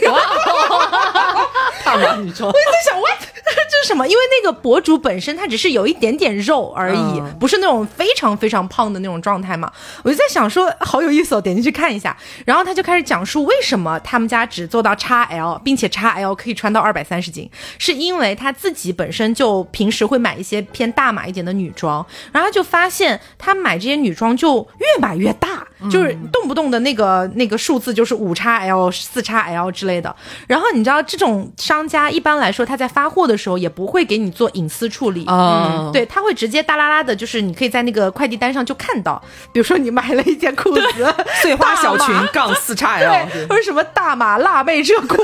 [1.83, 3.34] 大码女装， 我就在想，what 这
[3.83, 4.07] 是什么？
[4.07, 9.71] 因为那个博主本身他只是有一点点肉而已，不是那种非常非常胖的那种状态嘛。
[10.01, 12.15] 我就在想说，好有意思哦，点进去看一下。
[12.45, 21.71] 然后他就开始讲述为什么他们家只做到 XL，并且 XL 可以穿到二百三十斤，是因为他自己本身就平时会买一些偏大码一点的女。
[21.75, 30.15] 装，然后他就发现他买这些女装就越买越大，就是动不动的那个那个数字就是五 XL、四 XL 之类的。
[30.47, 35.25] 然后你知道这种商家一般来说他在发货的时候也不会给你做隐私处理。
[35.27, 45.17] 嗯，对他会直接哒啦啦的，就是你可以在那个快递单上就看到，比如说你买了一件裤子，碎花小裙杠四叉 L，或者什么大码辣妹热裤。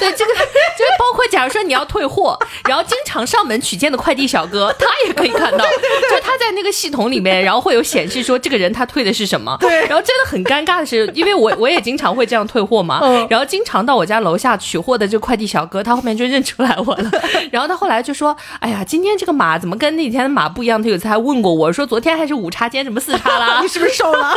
[0.00, 9.56] 对这个，就是包括假如说你要退货，然后经常上门取件的快递小哥，他也可以看到，就他在那个系统里面，然后会有显示说这个人他退的是什么。
[9.60, 17.10] 对，然后真的很尴尬的是，因为我我也经常会这样退货嘛，然后经常到我家楼下取货的这个快递小哥，他后面就认出来我了，
[17.52, 23.60] 然后他后来就说：“哎呀，今天这个码怎么跟那天的码不一样？”他有次还问过我说：“昨天还是五叉，今天怎么四叉啦？
[23.62, 24.32] 你是不是瘦了？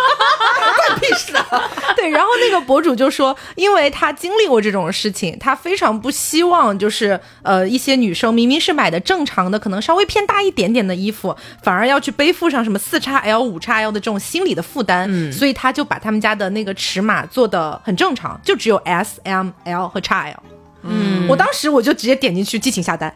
[0.88, 5.53] 关屁事啊！”对，然后那个博主就说，因为他经历过这种事情，他。
[5.56, 15.08] 非常不希望，就是呃，一些女生明明是买的正常的，可能稍微偏大一点点的衣服，反而要去背负上什么四叉 L、五叉 L 的这种心理的负担。
[15.10, 20.53] 嗯，所以他就把他们家的那个尺码做的很正常，就只有 S、M、L 和叉 L。
[20.84, 23.13] 嗯，我当时我就直接点进去激情下单，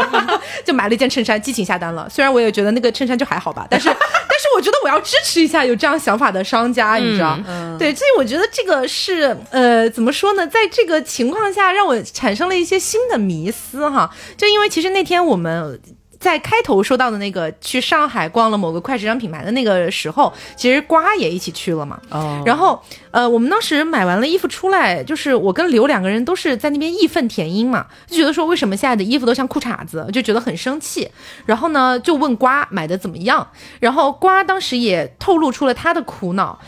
[0.64, 2.08] 就买了一件衬衫，激情下单了。
[2.10, 7.38] 虽然我也觉得那个衬衫就还好吧，但是 但是我觉得我要支持一下有这样想法的商家，你知道？
[7.78, 10.46] 对，所以我觉得这个是呃，怎么说呢？
[10.46, 14.10] 在这个情况下，让我产生了一些新的迷思哈。
[14.36, 15.80] 就因为其实那天我们。
[16.22, 22.00] 在开头说到的那个去上海逛了某个快时尚品牌的那个时候，其实瓜也一起去了嘛。
[22.10, 22.40] 哦。
[22.46, 22.80] 然后，
[23.10, 31.10] 呃，我们当时买完了衣服出来，就是我跟刘两个人都是在那边义愤填膺嘛，就觉得说为什么现在的衣服都像裤衩子，就觉得很生气。
[31.44, 33.48] 然后呢，就问瓜买的怎么样。
[33.80, 36.60] 然后瓜当时也透露出了他的苦恼。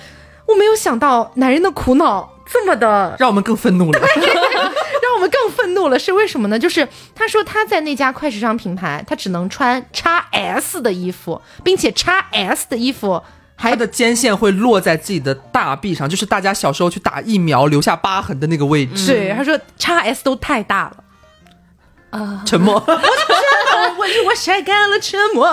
[0.47, 4.01] 我没有想到男人的苦恼这么的让我们更愤怒了。
[5.05, 6.59] 让我们更愤怒了，是为什么呢？
[6.59, 13.23] 就是他说他在那家快时尚品牌，他只能穿 XS 的衣服，并且 XS 的衣服，
[13.57, 19.07] 他的肩线会落在自己的大臂上，就是大家小时候去打疫苗留下疤痕的那个位置。
[19.07, 21.04] 对，他说 XS 都太大了。
[22.15, 22.83] 啊，沉默。
[23.97, 25.47] 我我晒干了沉默，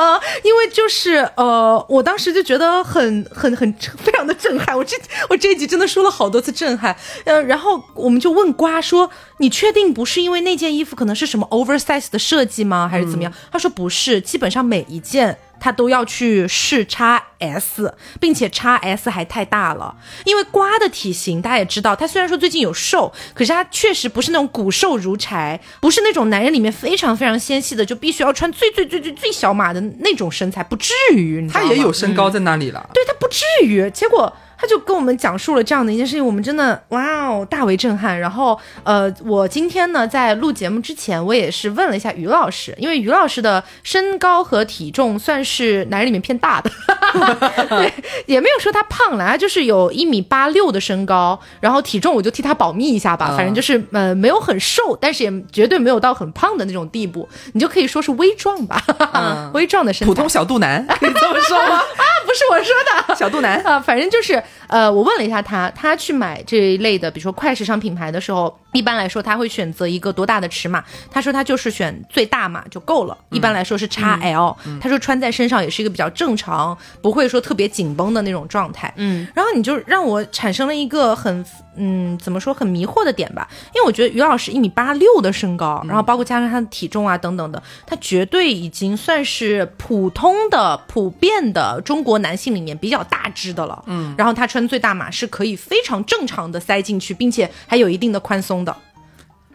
[0.43, 4.78] 因为就是呃，我当时就觉得很很很非常的震撼。
[4.78, 4.95] 我这
[5.30, 6.95] 我这一集真的说了好多次震撼。
[7.26, 12.88] 呃，然后我们就问瓜说：“你确定不是因为那件衣服可能是什么 oversize 的设计吗？
[12.89, 16.97] 还是怎么样？”他说：“不是，基本上每一件。”他都要去试 x
[17.39, 19.95] S，并且 x S 还太大了，
[20.26, 31.47] 因为瓜的体型大家也知道，他虽然说最近有瘦，可是他确实不是那种骨瘦如柴，不是那种男人里面非常非常纤细的，就必须要穿最最最最最小码的那种身材，不至于。
[31.47, 33.89] 他也有身高在那里了，对他不至于。
[33.91, 34.36] 结果。
[34.62, 38.19] 他就跟我们讲述了这样的一件事情，我们真的哇哦大为震撼。
[38.19, 46.69] 然后呃，我今天呢在录节目之前，我也是问了一下于老师，因为于老师的身高和体重算是男人里面偏大的，
[47.69, 47.91] 对，
[48.28, 58.84] 也没有说他胖了，他就是有一米八六的身高，然后体重我就替他保密一下吧，反正就是呃没有很瘦，但是也绝对没有到很胖的那种地步，你就可以说是微壮吧，
[59.56, 61.78] 微壮的身材，普通小肚腩，可以这么说吗？
[61.97, 62.76] 啊，不是我说
[63.08, 64.41] 的小肚腩啊，反正就是。
[64.67, 70.83] 呃，我问了一下他，他去买这一类的，比如说快时尚品牌的时候，一般来说他会选择一个多大的尺码？
[71.09, 74.55] 他说他就是选最大码就够了，一般来说是 XL。
[74.79, 78.93] 他说穿在身上也是一个比较正常，不会说特别紧绷的那种状态。
[78.97, 81.45] 嗯，然后你就让我产生了一个很。
[81.77, 83.47] 嗯，怎么说很迷惑的点吧？
[83.73, 93.81] 因为我觉得于老师一米八六的身高，然后包括加上他的体重啊等等的，他绝对已经算是普通的、普遍的中国男性里面比较大只的了。
[93.87, 98.75] 嗯，然后他穿最大码是可以非常正常的塞进去，并且还有一定的宽松的。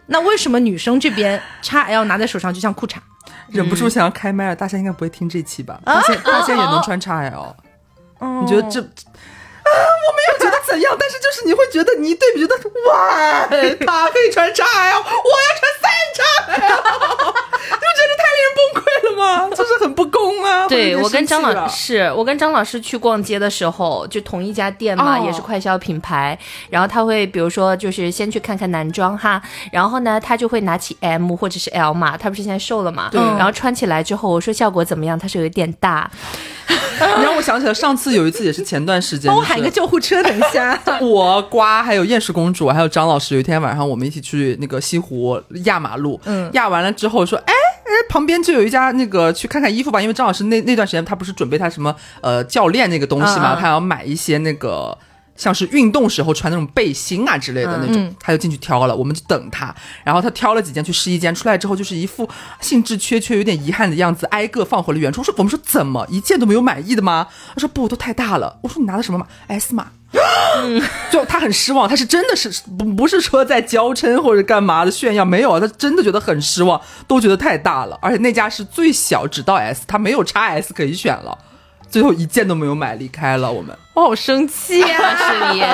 [0.07, 2.95] 那为什么女生这边 x L 拿在手上就像裤衩？
[3.49, 5.79] 忍不住想要开麦了，大家应该不会听这期吧？
[5.85, 7.55] 大仙大仙也能穿 x L，
[8.41, 8.79] 你觉得这？
[9.67, 12.55] 啊我没有觉得怎样，但是就是你会觉得你一对比觉得
[12.87, 16.23] 哇，他可以穿 XL，我要穿三 XL，
[17.75, 19.49] 就 觉得太令人崩溃了吗？
[19.55, 20.67] 这是很不公啊！
[20.69, 26.37] 对我跟张老师，我跟张老师去逛街的时候，就同一家店嘛，也是快消品牌。
[26.69, 29.41] 然后他会比如说就是先去看看男装哈，
[29.71, 33.09] 然后呢他就会拿起 M 或者是 L 码，他不是现在瘦了嘛？
[33.11, 33.19] 对。
[33.21, 35.17] 然后穿起来之后，我说效果怎么样？
[35.17, 36.09] 他说有点大。
[37.17, 40.77] 你让我想起了上次有一次也是前段时间，帮我喊个救护车，等一下。
[40.99, 47.53] 我瓜还有厌食公主还有张老师，有一天晚上我们一起去那个西湖压马路，嗯，压完了之后说，哎
[47.87, 54.97] 哎，旁边就有一家那个去看看衣服吧，因为张老师那那段时间他不是准备他什么呃教练那个东西嘛，他要买一些那个。
[55.37, 59.71] 像是运动时候穿那种背心啊之类的那种，他就进去挑了，我们就等他。
[60.03, 62.27] 然后他挑了几件去试衣间，出来之后就是一副
[62.59, 65.21] 兴致缺缺、有点遗憾的样子，挨个放回了原处。
[65.21, 69.91] 我说：“我们说怎么一件都没有满意的吗？”他说：“不，都太大了。”我说：“你拿的什么码？S 码。”
[71.11, 81.37] 就他很失望，他是真的是不不是说在娇嗔或者干嘛的炫耀，没有，他真的觉得很失望，都觉得太大了，而且那家是最小，只到 S，他没有 x S 可以选了。
[81.89, 83.49] 最后一件都没有买，离开了。
[83.49, 85.65] 我们我好生气啊， 沈爷。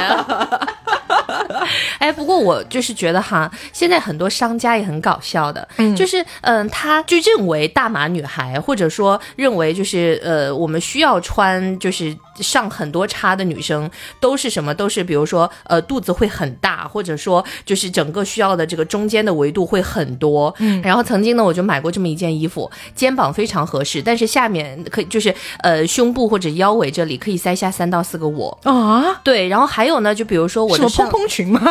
[2.00, 13.90] 哎，不过我就是觉得哈，现在很多商家也很搞笑的，嗯就是嗯，他就认为大码女孩，或者说认为就是呃，我们需要穿就是上很多叉的女生，
[14.22, 14.74] 都是什么？
[14.74, 20.54] 都是比如说呃，肚子会很大，或者说就是整个需要的这个中间的维度会很多。
[20.60, 29.22] 嗯，然后曾经呢，我就买过这么一件衣服，肩膀非常合适，但是下面可以就是呃胸部或者腰围这里可以塞下三到四个我啊。
[29.24, 31.62] 对，然后还有呢，就比如说我的蓬蓬裙吗？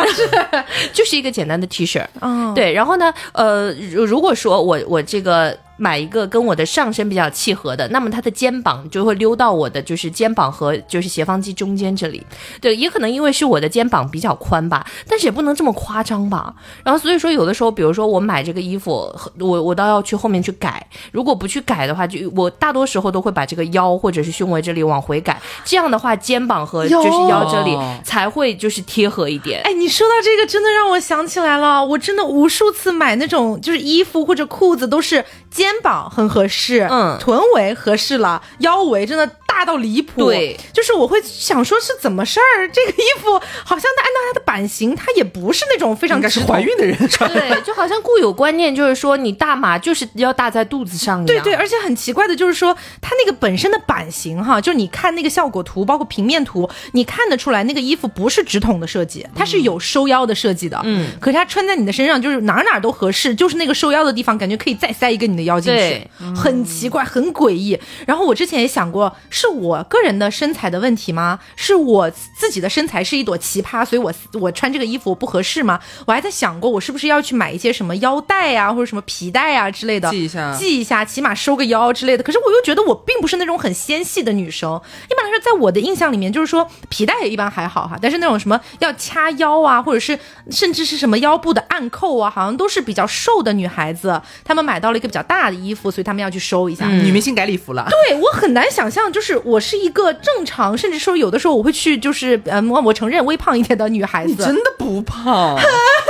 [0.93, 5.57] 就是一个简单的 T 恤，嗯，对，然后呢，呃，如果说我我这个。
[5.77, 12.25] 买一个跟我的上身比较契合的，那么它的肩膀就会溜到我的就是肩膀和就是斜方肌中间这里。
[12.61, 16.55] 对，也可能因为是我的肩膀比较宽吧，但是也不能这么夸张吧。
[16.85, 20.87] 然后所以说有的时候，比如说我买这个衣服，我我倒要去后面去改。
[21.11, 25.41] 如果不去改的话，就我大多时候都会把这个腰或者是胸围这里往回改。
[25.65, 29.63] 这样的话，肩膀和就是腰这里才会就是贴合一点。
[29.65, 35.67] 哎，你说到这个，真的让我想起来了，我真的无数次买那种就是衣服或者裤子都是肩。
[35.83, 39.29] 膀很合适，嗯，臀围合适了，腰围真的。
[39.55, 42.67] 大到离谱，对，就是我会想说，是怎么事儿？
[42.73, 67.79] 这个衣服好像按照它的版型，它也不是那种非常应该是怀孕的人穿，对，就好像固有观念就是说，你大码就是要大在肚子上对对，而且很奇怪的就是说，它那个本身的版型哈，就你看那个效果图，包括平面图，你看得出来那个衣服不是直筒的设计，它是有收腰的设计的，嗯，可是它穿在你的身上就是哪哪都合适，就是那个收腰的地方，感觉可以再塞一个你的腰进去，很奇怪，很诡异。
[68.07, 69.15] 然后我之前也想过。
[69.31, 71.39] 是我个人的身材的问题吗？
[71.57, 75.81] 是我自己的身材是一朵奇葩，所以我我穿这个衣服不合适吗？
[76.07, 82.23] 我还在想过，我是不是要去买一些什么腰带呀，或者什么皮带呀之类的，系一下，系一下，起码收个腰之类的。
[82.23, 84.81] 可是我又觉得我并不是那种很纤细的女生。
[85.11, 90.19] 一般来说，在我的印象里面，就是说皮带也一般还好哈，但是那种什么要掐腰啊，或者是
[90.51, 96.87] 甚至是什么腰部的暗扣啊，好像都是比较瘦的女孩子，她们买到了一个比较大的衣服，所以他们要去收一下。
[96.87, 99.33] 女明星改礼服了，对我很难想象，就是。
[99.45, 105.59] 我是一个正常，甚至说有的时候我会去，就是嗯，我承认微胖一点的女孩子，真的不胖，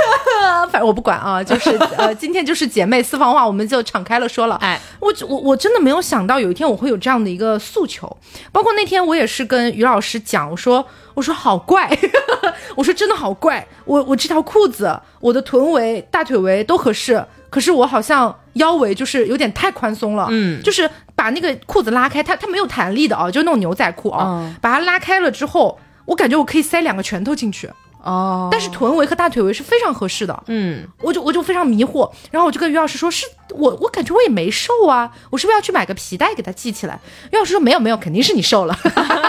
[0.69, 4.55] 反正我不管啊，就是呃，今天就是姐妹私房话，我们就敞开了说了。
[4.57, 8.15] 哎，我我我真的没有想到有一天我会有这样的一个诉求，
[8.51, 11.89] 包括那天我也是跟于老师讲，我说我说好怪，
[12.75, 17.25] 我说真的好怪，我我这条裤子，我的臀围、大腿围都合适。
[17.53, 27.69] 可是我好像腰围就是有点太宽松了，嗯，就是把那个裤子拉开，它它没有弹力的啊，就那种牛仔裤啊，把它拉开了之后，我感觉我可以塞两个拳头进去。
[28.03, 36.99] 哦，但是臀围和大腿围是非常合适的，嗯，我就我就非常迷惑，然后我就跟于老师说，是我我感觉我也没瘦啊，我是不是要去买个皮带给它系起来？
[37.31, 38.77] 于老师说没有没有，肯定是你瘦了，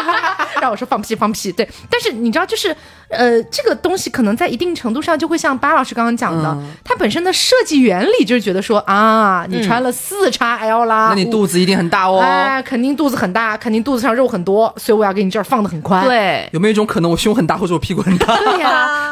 [0.61, 1.53] 让我说放屁放屁。
[1.53, 2.75] 对，但是你知道，就是
[3.09, 16.05] 呃，这个东西可能在一定程度上就会像巴老师刚刚讲的，它本身的设计原理就是觉得说啊，你穿了四叉 L 啦，那你肚子一定很大哦，哎，肯定肚子很大，肯定肚子上肉很多，所以我要给你这儿放的很宽。
[16.05, 18.35] 对，有没有一种可能我胸很大或者我屁股很大？
[18.45, 18.64] 对呀，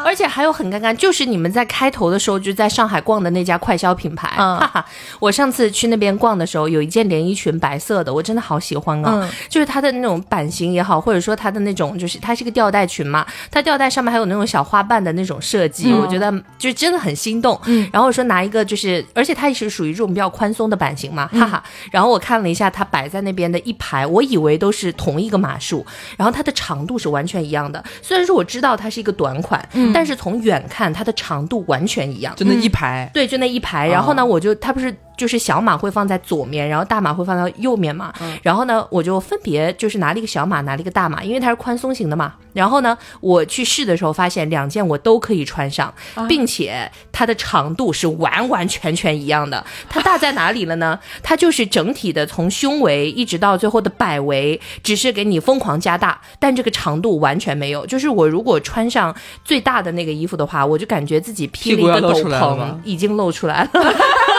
[0.03, 4.85] 而且还有很尴尬，就是你们在开头的时候就在上海逛的那家快消品牌，哈哈，
[5.19, 17.59] 我上次去那边逛的时候，有一件连衣裙白色的，我真的好喜欢啊，就是它的那种版型也好，或者说它的那种就是它是个吊带裙嘛，它吊带上面还有那种小花瓣的那种设计，我觉得就真的很心动。
[17.65, 21.63] 嗯，然后我说拿一个就是，而且它也是属于这种比较宽松的版型嘛，哈哈。
[21.91, 25.85] 然后我看了一下它摆在那边的一排，我以为都是同一个码数，
[26.17, 27.83] 然后它的长度是完全一样的。
[28.01, 29.63] 虽然说我知道它是一个短款，
[29.93, 33.87] 但是从远看它的长度完全一样，就那一排，对，就那一排。
[33.87, 34.91] 然后呢，我就它不是。
[35.17, 38.13] 就是小码会放在左面，然后大码会放到右面嘛。
[38.41, 42.33] 然后呢，我就分别就是拿了一个小码，拿了一个大码，因为它是宽松型的嘛。
[42.53, 45.91] 然后呢，我去试的时候发现两件我都可以穿上，
[46.27, 49.65] 并且它的长度是完完全全一样的。
[49.89, 50.99] 它大在哪里了呢？
[51.23, 57.85] 它就是整体的从胸围一直到最后的摆围，只是给你疯狂加大，但这个长度完全没有。
[57.87, 63.69] 就是我如果穿上最大的那个衣服的话，我就感觉自己披了一个斗篷，已经露出来了。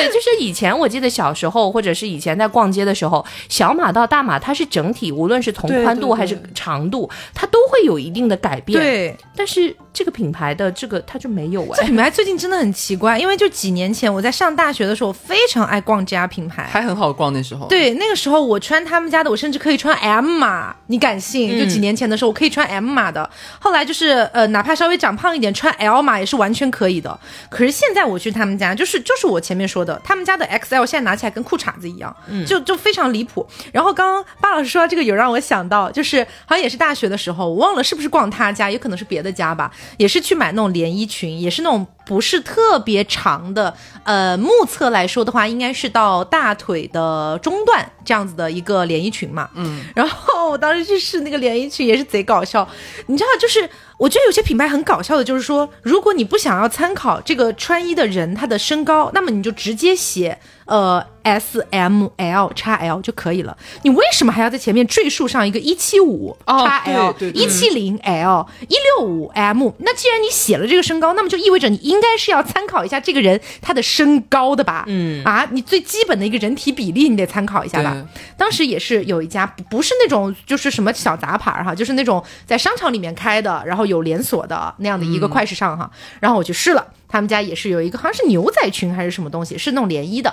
[0.00, 8.78] 对，就是以前我记得小时候，或者是以前在逛街的时候，小码到大码，它是整体，无论是从宽度还是长度，它都会有一定的改变。
[8.78, 9.76] 对，但是。
[10.00, 17.66] 这个品牌的这个它就没有哎，这品牌最近真的很奇怪，因为就几年前我在上大学的时候，非常爱逛这家品牌，还很好逛那时候。
[17.66, 21.58] 对，那个时候我穿他们家的，我甚至可以穿 M 码，你敢信？
[21.58, 23.28] 就几年前的时候，我可以穿 M 码的。
[23.58, 27.20] 后来就是呃，哪怕稍微长胖一点，穿 L 码也是完全可以的。
[27.50, 33.46] 可是现在我去他们家，就是就是我前面说的，他们家的 XL 现在拿起来跟裤衩子一样，就就非常离谱。
[33.70, 40.60] 然后刚刚巴老师说到这个，有让我想到，就是好像也是大学的时候，我忘了是不是逛他家，也可能是别的家吧，也是去买那。
[40.60, 49.48] 种连衣裙也是那种不是特别长的，呃，目测来说的话，应该是到大腿的中段这样子的一个连衣裙嘛。
[49.54, 52.68] 嗯，然后我当时去试那个连衣裙也是贼搞笑，
[53.06, 60.40] 你知道，就是我觉得有些品牌很搞笑的，就是说，如果你不想要参考这个穿衣的人他的身高，那么你就直接写。
[60.66, 63.56] 呃，S M L 叉 L 就可以了。
[63.82, 69.72] 你为什么还要在前面赘述上一个一七五叉 L、一七零 L、一六五 M？
[69.78, 74.84] 那既然你写了这个身高，那么就意味着你应该是要参考一下这个人他的身高的吧？
[74.86, 77.96] 嗯啊，你最基本的一个人体比例你得参考一下吧。
[78.36, 85.90] 当时也是有一家不是那种就是什么小杂牌哈，就是那种在商场里面开的，然后有连锁的那样的一个快时尚哈。
[86.20, 86.86] 然后我去试了。
[87.12, 90.32] 他们家也是有一个，好像是牛仔裙还是什么东西，是那种连衣的。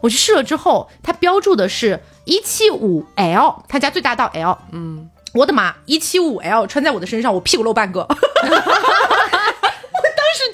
[0.00, 4.58] 我去试了之后，它标注的是一七五 L，他家最大到 L。
[4.72, 8.06] 嗯，我的妈，一七五 L 穿在我的身上，我屁股露半个。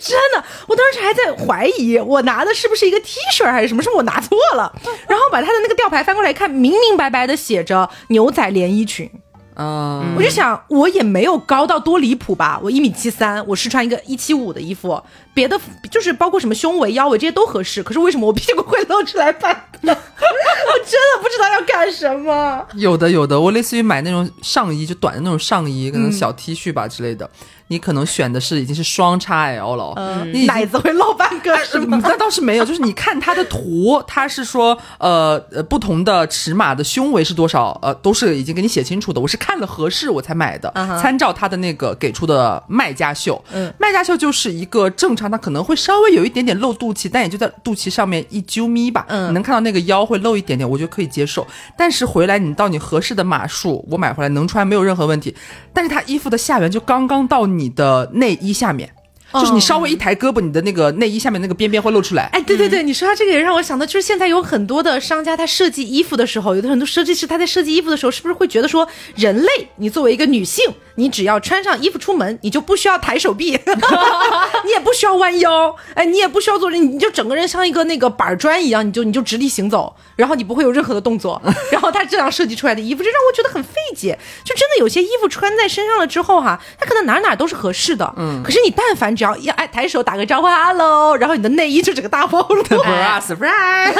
[0.02, 3.82] 真的，我当时还在怀疑，我拿的是不是一个 T 恤还是什么？
[3.82, 4.72] 是我拿错了？
[5.06, 9.08] 然后把他的那个吊牌翻过来看，明明白白的写着牛仔连衣裙。
[9.54, 12.58] 嗯，我就想，我也没有高到多离谱吧？
[12.62, 15.00] 我一米七三，我是穿一个一七五的衣服，
[15.34, 15.58] 别的
[15.90, 17.82] 就是包括什么胸围、腰围这些都合适。
[17.82, 19.52] 可是为什么我屁股会露出来半
[19.82, 19.88] 个？
[19.92, 22.64] 我真的不知道要干什么。
[22.74, 27.28] 有的，有的，我类似于买那种上衣，就短的那种上衣，可能小 T 恤吧之类的。
[27.68, 31.98] 你可能选的是已经是双叉 L 了，你奶子会露半个是吗？
[32.02, 39.18] 那倒是没有，就是你看它的图，它是说呃呃不同的尺码的胸围是多少，呃都是已经给你写清楚的。
[39.18, 40.70] 我是看了合适我才买的，
[41.00, 43.42] 参照它的那个给出的卖家秀。
[43.52, 49.04] 嗯，卖家秀就是一个正常，它可能会稍微有一点点露肚脐，但也就在肚脐上面一揪咪吧。
[49.08, 51.46] 嗯，你能看到那个腰会露一点点，我觉得可以接受。
[51.76, 55.36] 但是回来你到你合适的码数，我买回来能穿没有任何问题。
[55.72, 57.42] 但是它衣服的下缘就刚刚到。
[57.52, 58.88] 你的内衣下面。
[59.34, 62.24] 就是你稍微一抬胳膊，你的那个内衣下面那个边边会露出来。
[62.32, 70.64] 哎，对对对，你说他这个也让我想到，就是现在有很多的商家，他设计衣服的时候，有的很多设计师他在设计衣服的时候，是不是会觉得说，人类，你作为一个女性，
[70.96, 73.52] 你只要穿上衣服出门，你就不需要抬手臂，
[74.64, 81.40] 你也不需要弯腰，哎，你也不需要做人，你就整个人像一个那个板砖一样，你就你就直立行走，然后你不会有任何的动作，
[81.72, 84.18] 然后他这样设计出来的衣服，就让我觉得很费解。
[84.44, 90.02] 就真的有些衣服穿在身上了之后哈，它可能哪哪都是合适的，嗯，可是你但凡只要一哎抬手。
[90.02, 92.60] 打个招呼，hello，然后你的内衣就整个大暴露，
[93.22, 93.94] surprise，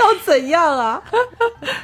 [0.00, 1.00] 要怎样啊？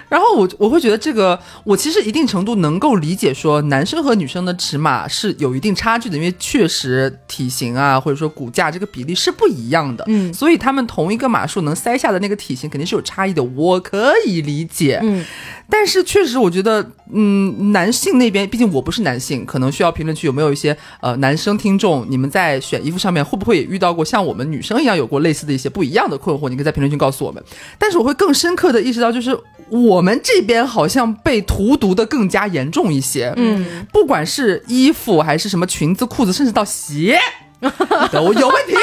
[0.08, 15.24] 然后我我会觉得这个，我其实一定程度能够理解，说男生和女生的尺码是有一定差距的，因为确实体型啊，或者说骨架这个比例是不一样的，嗯，所以他们同一个码数能塞下的那个体型肯定是有差异的，我可以理解，嗯。
[15.70, 26.48] 但是确实，我觉得，嗯，男性那边，毕竟我不是男性，可能需要评论区有没有一些呃男生听众，你们在选衣服上面会不会也遇到过像我们女生一样有过类似的一些不一样的困惑？
[26.48, 27.42] 你可以在评论区告诉我们。
[27.78, 33.32] 但是我会更深刻的意识到，就是我们这边好像被荼毒的更加严重一些。
[33.36, 37.18] 嗯，不管是衣服还是什么裙子、裤子，甚至到鞋，
[38.12, 38.74] 都有问题。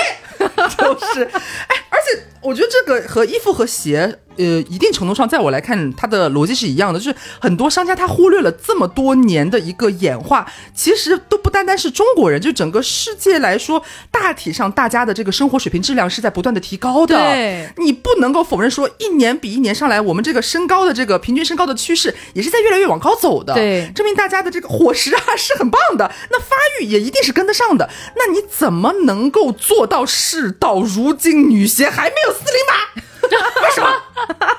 [0.78, 4.18] 就是，哎，而且我觉得这个和衣服和鞋。
[4.42, 17.16] 呃，一定程度上，在我来看，它的逻辑是一样的，就是很多商家他忽略了这么多年的一个演化，其实都不单单是中国人，就整个世界来说，大体上大家的这个生活水平质量是在不断的提高的。
[17.16, 23.54] 对，你不能够否认说，一年比一年上来，我们这个身高的这个平均身高的趋势也是在越来越往高走的。
[23.54, 27.90] 对，证明大家的这个伙食啊是很棒的，那发育也一定是跟得上的。
[28.16, 33.04] 那你怎么能够做到事到如今女鞋还没有四零码？
[33.62, 33.88] 为什么？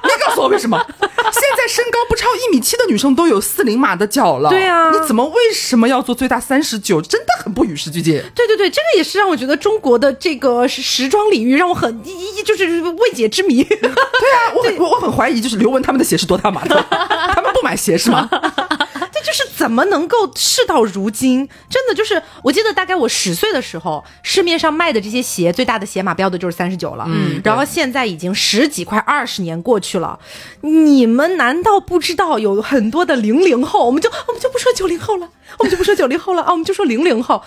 [0.05, 0.79] 你告诉我为什么？
[0.99, 4.51] 现在身高不超一米七的女生都有四零码的脚了。
[4.51, 7.01] 对啊，你怎么为什么要做最大三十九？
[7.01, 8.15] 真的很不与时俱进。
[8.35, 13.63] 对对对，这个也是让我觉得中国的这个时装领域让我很一一就是未解之谜。
[13.65, 16.75] 对啊，我很 我我很怀疑，就是刘雯他们的鞋是多大码的？
[17.35, 18.29] 他们不买鞋是吗？
[19.25, 21.49] 就是怎么能够事到如今？
[21.69, 27.05] 真的就是，我记得大概我十岁的时候，市面上卖的这些鞋最大的鞋码标的就是三十九了。
[27.09, 30.19] 嗯，然后现在已经十几快二十年过去了，
[30.61, 33.87] 你们难道不知道有很多的零零后？
[33.87, 35.29] 我们就我们就不说九零后了，
[35.59, 37.43] 我们就不说九零后了啊，我们就说零零后。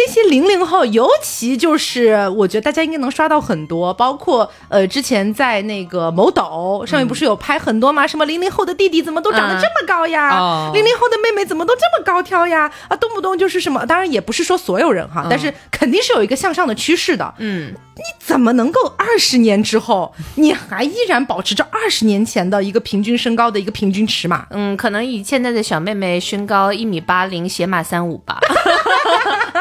[0.00, 8.06] 那些零零后，尤其就是我觉得大家应该能刷到很多，包括呃之前在那个某抖上面不是有拍很多吗？
[8.06, 10.70] 什么零零后的弟弟怎么都长得这么高呀？
[10.72, 12.70] 零零后的妹妹怎么都这么高挑呀？
[12.86, 13.84] 啊，动不动就是什么？
[13.86, 17.34] 当然也不是说所有人哈，但是肯定是有一个向上的趋势的。
[17.38, 24.46] 嗯，你怎么能够二十年之后你还依然保持着二十年前的一个平均身高的一个平均尺码？
[24.50, 28.38] 嗯，可能以现在的小妹妹身高一米八零，鞋码三五吧。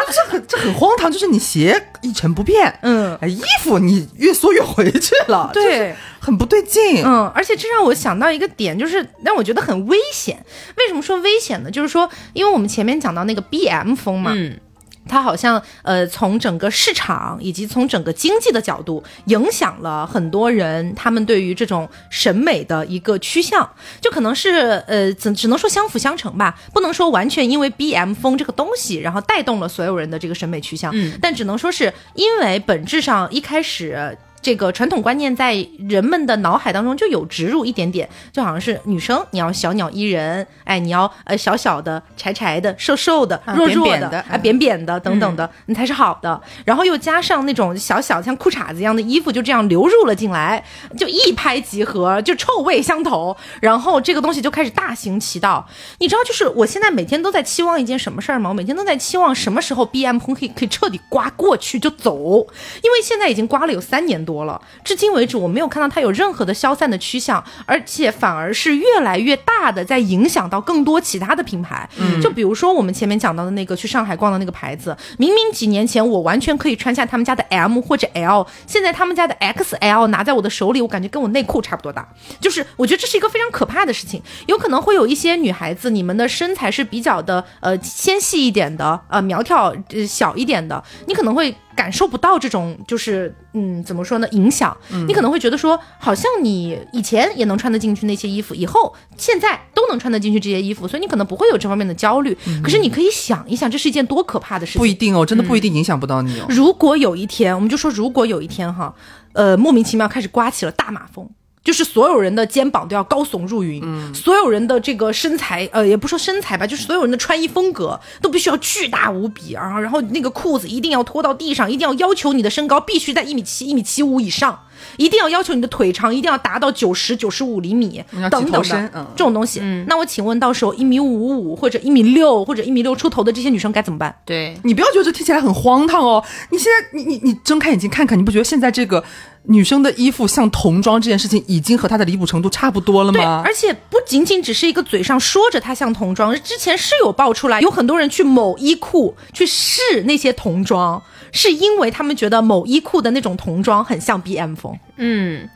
[0.10, 10.44] 这很这很荒唐，就是你鞋一成不变，嗯，衣服你越缩越回去了，对，很不对劲，嗯，而且这让我想到一个点，就是让我觉得很危险。
[10.78, 11.72] 为什么说危险呢？
[11.72, 14.60] 就是说，因为我们前面讲到那个 B M 风嘛，嗯。
[15.08, 23.68] 它好像呃，从整个市场以及从整个经济的角度，影响了很多人他们对于这种审美的一个趋向，
[24.02, 34.18] 就可能是呃，只只能说相辅相成吧，不能说完全因为 B M 风这个东西，然后带动了所有人的这个审美趋向，嗯，但只能说是因为本质上一开始。
[34.42, 35.56] 这个传统观念在
[35.90, 46.42] 人们的脑海当中就有植入一点点，就好像是女生你要小鸟依人，哎，你要呃小小的、柴柴的、瘦瘦的、弱弱的、啊扁扁的等等的，你才是好的。
[46.64, 50.64] 然后又加上那种小小像裤衩子一样的衣服，就这样流入了进来，
[50.98, 53.36] 就一拍即合，就臭味相投。
[53.60, 55.68] 然后这个东西就开始大行其道。
[55.98, 58.50] 你知道，就是我现在每天都在期望一件什么事儿吗？
[58.50, 62.48] 我每天都在期望什么时候 B M 风可以可以彻底刮过去就走，
[62.84, 64.37] 因为现在已经刮了有三年多。
[64.38, 71.90] 多了，至今为止我没有看到它有任何的消散的趋向，而且反而是越来越大的在影响到更多其他的品牌。
[71.98, 82.08] 嗯，就比如说我们前面讲到的那个去上海逛的那个牌子，明明几年前我完全可以穿下他们家的 M 或者 L，现在他们家的 XL 拿在我的手里，我感觉跟我内裤差不多大。
[82.40, 91.56] 就是我觉得这是一个非常可怕的事情，有可能会有一些女孩子，你们的身材是比较的呃纤细一点的，呃苗条呃小一点的，你可能会。
[91.78, 94.76] 感受不到这种就是嗯怎么说呢影响，
[95.08, 102.36] 你可能会觉得说好像你以前也能穿得进去那些衣服，以后现在都能穿得进去这些衣服，所以你可能不会有这方面的焦虑。
[102.64, 104.80] 可是你可以想一想，这是一件多可怕的事情。
[104.80, 106.48] 不一定哦，真的不一定影响不到你哦。
[106.50, 108.94] 如果有一天，我们就说如果有一天哈，
[109.34, 111.30] 呃莫名其妙开始刮起了大马风。
[111.68, 124.62] 就是所有人的肩膀都要高耸入云，所有人的这个身材，呃，也不说身材吧，就是所有人的穿衣风格都必须要巨大无比啊，然后那个裤子一定要拖到地上，一定要要求你的身高必须在一米七、一米七五以上。
[124.98, 129.60] 一定要要求你的腿长一定要达到九十九十五厘米等等的这种东西。
[129.88, 134.16] 那我请问，到时候一米五五或者一米六或者一米六出头的这些女生该怎么办？
[134.24, 136.24] 对你不要觉得这听起来很荒唐哦。
[136.52, 139.04] 你现在你你你睁开眼睛看看，你不觉得现在这个
[139.48, 143.42] 女生的衣服像童装这件事情已经和她的离谱程度差不多了吗？
[143.46, 151.02] 而且不仅仅只是一个嘴上说着她像童装，之前是有爆出来，有很多人去某衣库去试那些童装。
[151.34, 154.74] 是因为他们觉得某衣库的那种童装很像 B M 风。
[154.96, 155.48] 嗯，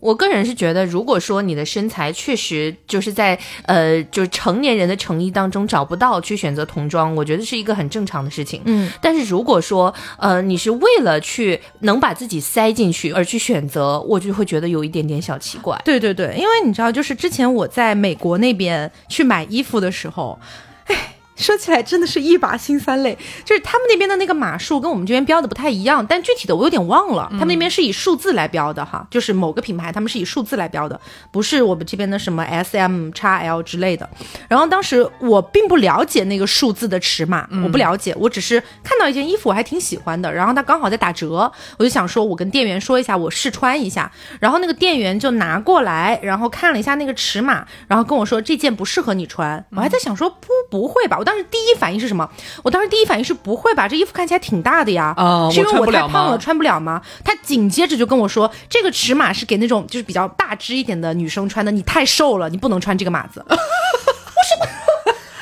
[0.00, 8.62] 我个人是觉得，如果说你的身材确实就是在呃，就是成年人的诚意当中找不到去选择童装，我觉得是一个很正常的事情。
[8.64, 15.80] 嗯，但是如果说呃，你是为了去能把自己塞进去而去选择，我就会觉得有一点点小奇怪。
[15.84, 20.38] 对对对，因为你知道，就是之前我在美国那边去买衣服的时候，
[20.86, 20.96] 哎。
[21.40, 27.26] 说起来真的是一把辛酸泪，就是他们那边的那个码数跟我们这边标的不太一样，但具体的我有点忘了。
[27.32, 34.08] 他们那边是以数字来标的哈，就是某个品牌他们是以数字来标的，不是我们这边的什么 S M 叉 L 之类的。
[34.48, 44.12] 然后当时我并不了解那个数字的尺码，我不了解，我只是看到一件衣服我还挺喜欢的，然后它刚好在打折，我就想说我跟店员说一下，我试穿一下。
[44.38, 49.64] 然后那个店员就拿过来，然后看了一下那个尺码，然后跟我说这件不适合你穿。
[49.70, 51.24] 我还在想说不不会吧，我。
[51.30, 52.28] 当时第一反应是什么？
[52.64, 53.86] 我当时第一反应是不会吧？
[53.86, 55.14] 这衣服看起来挺大的呀，
[55.52, 57.00] 是因为我太胖了穿不了吗？
[57.24, 63.44] 他紧接着就跟我说，这个尺码是给那种就是比较大只一点的女生穿的，你太瘦了，你不能穿这个码子。
[63.48, 63.60] 我是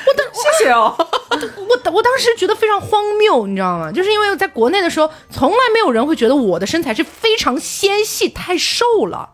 [0.05, 0.95] 我的谢谢哦，
[1.31, 3.91] 我我当时觉得非常荒谬，你知道吗？
[3.91, 9.29] 就是因为在国内的时候，从来没有人会觉得我的身材是非常纤细，太瘦了。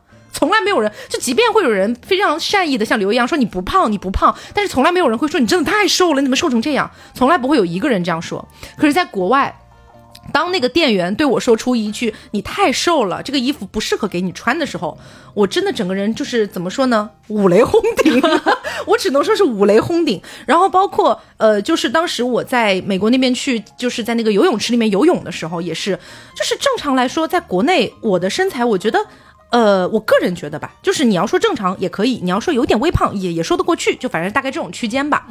[0.46, 6.92] 从来没有人，就即便会有人非常善意的像刘一样说你不胖你不胖，但是从来没有人会说你真的太瘦了，你怎么瘦成这样？
[7.16, 8.48] 从来不会有一个人这样说。
[8.78, 9.60] 可是，在国外，
[10.32, 14.96] 当那个店员对我说出一句“你太瘦了，这个衣服不适合给你穿”的时候，
[15.34, 17.10] 我真的整个人就是怎么说呢？
[17.30, 18.22] 五雷轰顶，
[18.86, 20.22] 我只能说是五雷轰顶。
[20.46, 26.00] 然后包括呃，就是当时我在美国那边去，就是在那个游泳池里面游泳的时候，也是，
[26.36, 29.00] 就是正常来说，在国内我的身材，我觉得。
[29.50, 35.28] 呃，我个人觉得吧，就是你要说正常也可以，你要说有点微胖也也说得过去，就反正大概这种区间吧。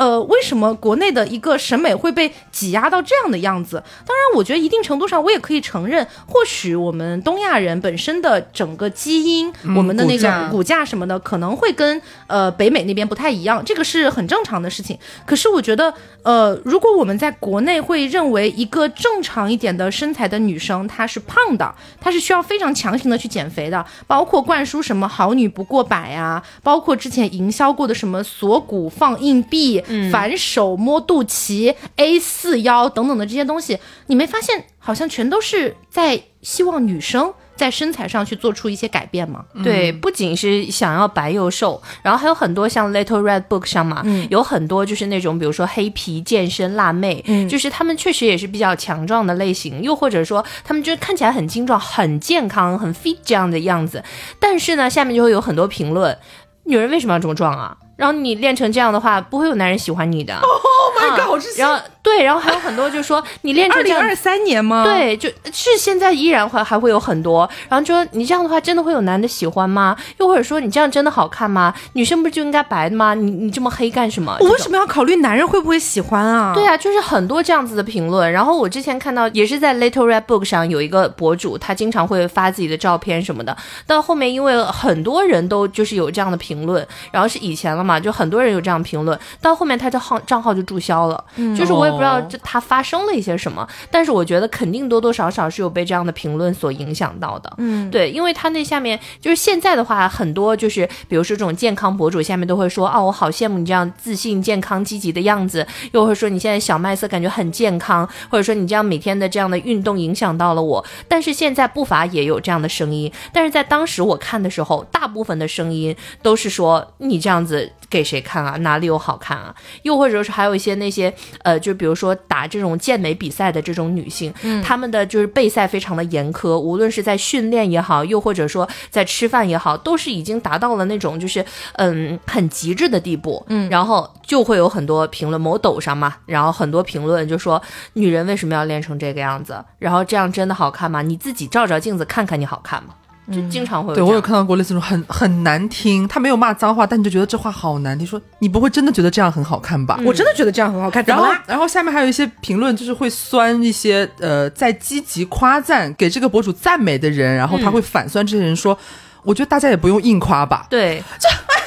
[0.00, 3.82] 呃，为什么国内的一个审美会被挤压到这样的样子？
[4.06, 14.98] 当然，我觉得一定程度上，我也可以承认，或许我们东亚人本身的整个基因，我们的那个骨架什么的，可能会跟呃北美那边不太一样，这个是很正常的事情。
[15.26, 15.92] 可是我觉得，
[16.22, 29.84] 呃，如果我们在国内会认为一个正常一点的身材的女生她是胖的，她是需要非常强行的去减肥的，包括灌输什么好女不过百啊，包括之前营销过的什么锁骨放硬币。
[30.10, 39.44] 反手摸肚脐、A 四腰等等的这些东西，你没发现好像全都是在希望女生在身材上去做出一些改变吗？
[39.62, 54.02] 对，不仅是想要白又瘦，然后还有很多像 Little Red Book 上嘛，有很多就是那种比如说黑皮健身辣妹，就是他们确实也是比较强壮的类型，又或者说他们就看起来很精壮、很健康、很 fit 这样的样子，
[54.38, 56.16] 但是呢，下面就会有很多评论：
[56.64, 57.76] 女人为什么要这么壮啊？
[58.00, 60.34] 然后你练成这样的话，不会有男人喜欢你的。
[60.80, 61.26] Oh my god！
[61.26, 61.60] 好窒息。
[61.60, 63.98] 然后对，然后还有很多就说你练成这样。
[63.98, 64.82] 二零二三年吗？
[64.84, 67.48] 对，就是现在依然会还会有很多。
[67.68, 69.94] 然后就说你这样的话，真的会有男的喜欢吗？
[70.16, 71.74] 又或者说你这样真的好看吗？
[71.92, 73.12] 女生不是就应该白的吗？
[73.12, 74.34] 你你这么黑干什么？
[74.40, 76.52] 我为什么要考虑男人会不会喜欢啊？
[76.54, 78.32] 对啊，就是很多这样子的评论。
[78.32, 83.54] 然后我之前看到也是在 Little Red Book 上有一个博主，他经常会发自己的照片什么的。
[83.86, 88.70] 到后面因为很多人都就是有这样的评论，然后是以前了嘛，就很多人有这。
[88.70, 91.24] 这样评论到后面，他的号账号就注销了。
[91.34, 97.52] 嗯，就是我也不知道这他发生了一些什么，但是我觉得肯定多多少少是有被这样的评论所影响到的。
[97.58, 110.86] 嗯，对，因为他那下面就是现在的话，很多就是比如说这种健康博主下面都会说，哦，我好羡慕你这样自信、健康、积极的样子，又会说你现在小麦色感觉很健康，或者说你这样每天的这样的运动影响到了我。
[111.08, 117.69] 但是现在不乏也有这样的声音，但是在当时我看的时候，大部分的声音都是说你这样子。
[117.88, 118.56] 给谁看啊？
[118.58, 119.54] 哪里有好看啊？
[119.82, 121.12] 又或者是还有一些那些
[121.42, 131.44] 呃，就比如说打这种健美比赛的这种女性，嗯，她们的就是备赛非常的严苛，无论是在训练也好，又或者说在吃饭也好，都是已经达到了那种就是
[131.74, 137.60] 嗯很极致的地步，嗯，然后就会有很多评论，某抖上嘛，然后很多评论就说
[137.94, 139.64] 女人为什么要练成这个样子？
[139.78, 141.02] 然后这样真的好看吗？
[141.02, 142.94] 你自己照照镜子看看，你好看吗？
[143.30, 148.06] 就经常会对我有看到过类似这种很很难听，他没有骂脏话，但你就觉得这话好难听。
[148.06, 150.00] 说你不会真的觉得这样很好看吧？
[150.04, 151.04] 我真的觉得这样很好看。
[151.06, 158.76] 然后然后下面还有一些评论，就是会酸一些呃在积极夸赞给这个博主赞美的人，然后他会反酸这些人说，
[159.22, 160.66] 我觉得大家也不用硬夸吧。
[160.68, 161.28] 对，这。
[161.28, 161.59] 哎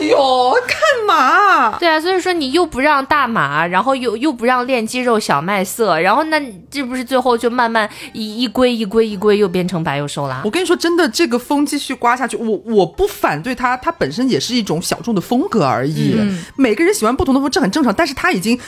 [0.00, 1.78] 呦，干嘛？
[1.78, 6.40] 对啊，所以说你又不让大码，然后又又不让练肌肉小麦色，然后那
[6.70, 10.42] 这不是最后就慢慢一一归一归一归又变成白又瘦啦？
[10.44, 16.16] 我跟你说，真的，这个风继续刮下去，我我不反对它，它本身也是一种小众的风格而已。
[16.56, 17.92] 每个人喜欢不同的风，这很正常。
[17.94, 18.58] 但是它已经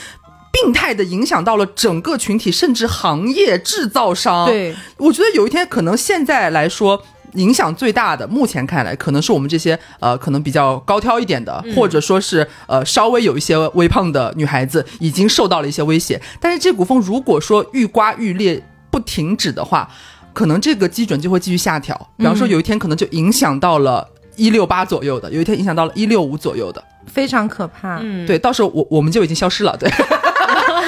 [0.53, 4.47] 病态的影响到了整个群体，甚至行业制造商。
[4.47, 7.03] 对，我觉得有一天可能现在来说。
[7.35, 16.21] 影响最大的，目前看来可能是我们这些呃，可能比较高挑一点的，或者说是呃稍微有一些微胖的女孩子，已经受到了一些威胁。
[16.41, 19.89] 但是这股风如果说愈刮愈烈，不停止的话，
[20.33, 21.95] 可能这个基准就会继续下调。
[22.17, 27.99] 比方说有一天可能就影响到了一六八左右的，有一天影响到了一六五左右的，非常可怕。
[28.01, 29.91] 嗯，对，到时候我我们就已经消失了，对，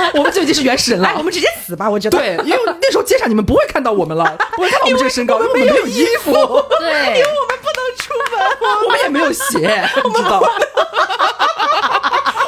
[0.15, 1.09] 我们就已经是原始人了。
[1.09, 2.19] 哎，我们直接死吧，我觉得。
[2.19, 6.89] 对，因为那时候街上你们不会看到我们了， 不会看到我们这个身高，因为我们没有衣服，对，
[7.19, 8.41] 因为我们不能出门，
[8.85, 10.41] 我们也没有鞋， 你知道。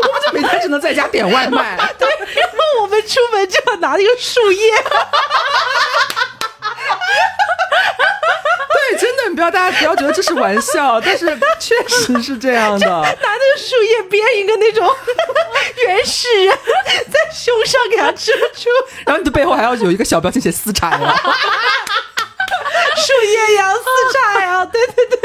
[0.05, 1.76] 我们就每天只能在家点外卖。
[1.98, 4.72] 对，然后我们出门就要拿一个树叶。
[8.72, 11.26] 对，真的，你不要大家不要觉得这是玩笑，但是
[11.58, 12.86] 确实是这样的。
[12.90, 14.88] 拿那个树叶编一个那种
[15.86, 16.54] 原始人
[17.10, 18.68] 在胸上给他遮住，
[19.06, 21.14] 然后你的背后还要有一个小标签写“私产呀”，
[22.96, 25.18] 树叶呀，私产呀，对对对。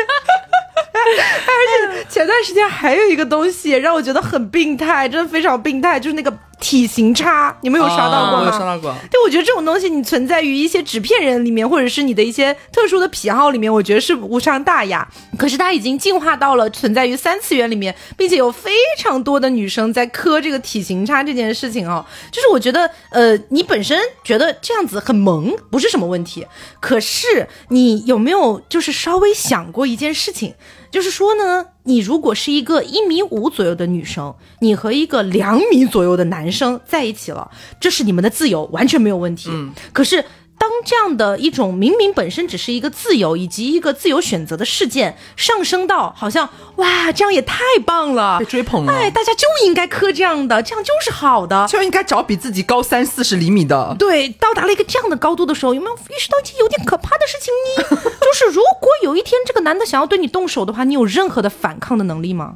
[0.93, 6.33] 而且前段时间还有一个东西让我觉得很病态，真的非常病态，就是那个。
[6.59, 8.49] 体型差，你们有刷到过吗？
[8.49, 8.91] 刷到过。
[9.11, 15.07] 对，我觉得这种东西你存在于一些纸片人里面，或者是你的一些特殊的癖好里面，我觉得是无伤大雅。
[15.37, 22.03] 可是它已经进化到了存在于三次元里面，并且有非常多的女生在磕这个体型差这件事情哦。
[22.31, 26.47] 就是我觉得，呃，你本身觉得这样子很萌，不是什么问题。
[26.79, 30.55] 可是你有没有就是稍微想过一件事情？
[30.91, 39.49] 就是说呢，你如果是一个一米五左右的女生，你和一个两米左右的男生在一起了，这是你们的自由，完全没有问题。
[39.51, 40.23] 嗯，可是。
[40.59, 57.53] 当这样的一种明明本身只是一个自由以及一个自由选择的事件上升到好像哇这样也太棒了被追捧了哎大家就应该磕这样的这样就是好的就应该找比自己高三四十厘米的对到达了一个这样的高度的时候有没有意识到一件有点可怕的事情
[58.03, 58.11] 呢？
[58.21, 62.55] 就是如果有一天这个男的想要对你动手的话，你有任何的反抗的能力吗？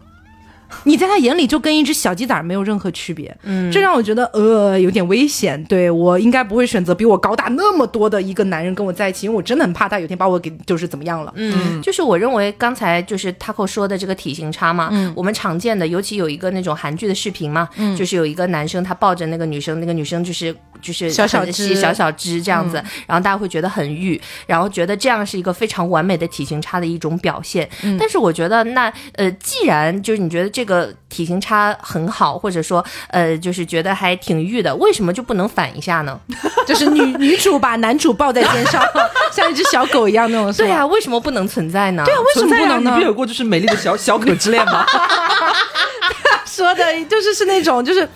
[0.84, 5.64] 你在他眼里就跟一只小鸡仔没有任何区别，嗯，这让我觉得呃有点危险。
[5.66, 11.32] 对我应该不会选择比我高大那么多的一个男人跟我在一起，因为我真的很怕他有天把我给就是怎么样了。
[11.36, 22.76] 嗯，就是我认为刚才就是 Taco 说的这个体型差嘛，嗯，我们常见的，尤其有一个那种韩剧的视频嘛，嗯，就是有一个男生他抱着那个女生，那个女生就是就是小小只小小只这样子，
[23.08, 27.70] 然后大家会觉得很欲，然后觉得这样是一个非常完美的体型差的一种表现。
[28.00, 31.42] 但是我觉得那呃，既然就是你觉得这个体型。
[31.42, 36.20] 差很好，或者说，呃，就是觉得还挺欲的，为什么就不能反一下呢？
[36.68, 38.80] 就是女女主把男主抱在肩上，
[39.34, 40.54] 像一只小狗一样那种。
[40.54, 42.04] 对啊，为什么不能存在呢？
[42.06, 42.92] 对啊，为什么不能呢？
[42.92, 44.86] 你不有过就是美丽的小小可之恋吗？
[46.46, 48.08] 说的就是是那种，就是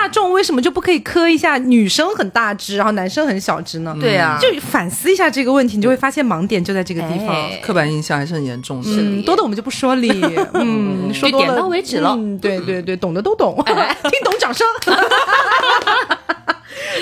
[0.00, 3.96] 大众为什么就不可以磕一下女生很大只，然后男生很小只呢？
[4.00, 8.88] 对啊，就反思一下这个问题，你就会发现盲点就在这个地方，刻板印象还是很严重的。
[8.90, 10.10] 嗯，多的我们就不说理，
[10.54, 12.18] 嗯，说点到为止了。
[12.40, 14.66] 对对对，懂的都懂， 听懂掌声。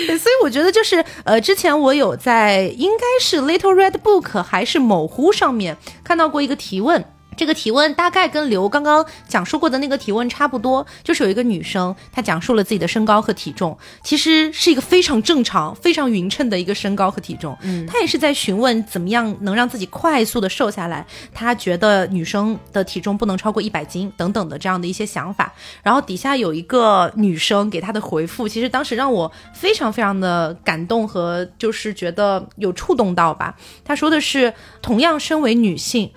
[0.07, 7.05] 所以我觉得就是呃，之前我有在应该是 Little Red Book 还是某乎上面看到过一个提问。
[7.36, 17.56] 这个提问大概跟刘刚刚讲述过的那个提问差不多，就是有一个女生，她讲述了自己的身高和体重，其实是一个非常正常、非常匀称的一个身高和体重。
[17.62, 21.06] 嗯，她也是在询问怎么样能让自己快速的瘦下来。
[21.32, 25.52] 她觉得女生的体重不能超过一百斤等等的这样的一些想法。
[25.82, 33.56] 然后底下有一个女生给她的回复，其实当时让我非常非常的感动和就是觉得有触动到吧。
[33.84, 36.10] 她说的是，同样身为女性。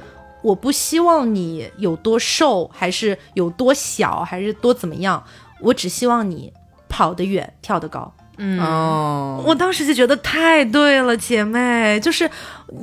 [0.46, 5.24] 我不希望你有多瘦，还是有多小，还是多怎么样？
[5.60, 6.54] 我只希望你
[6.88, 8.14] 跑得远，跳得高。
[8.38, 12.30] 嗯哦，我当时就觉得太对了，姐妹，就是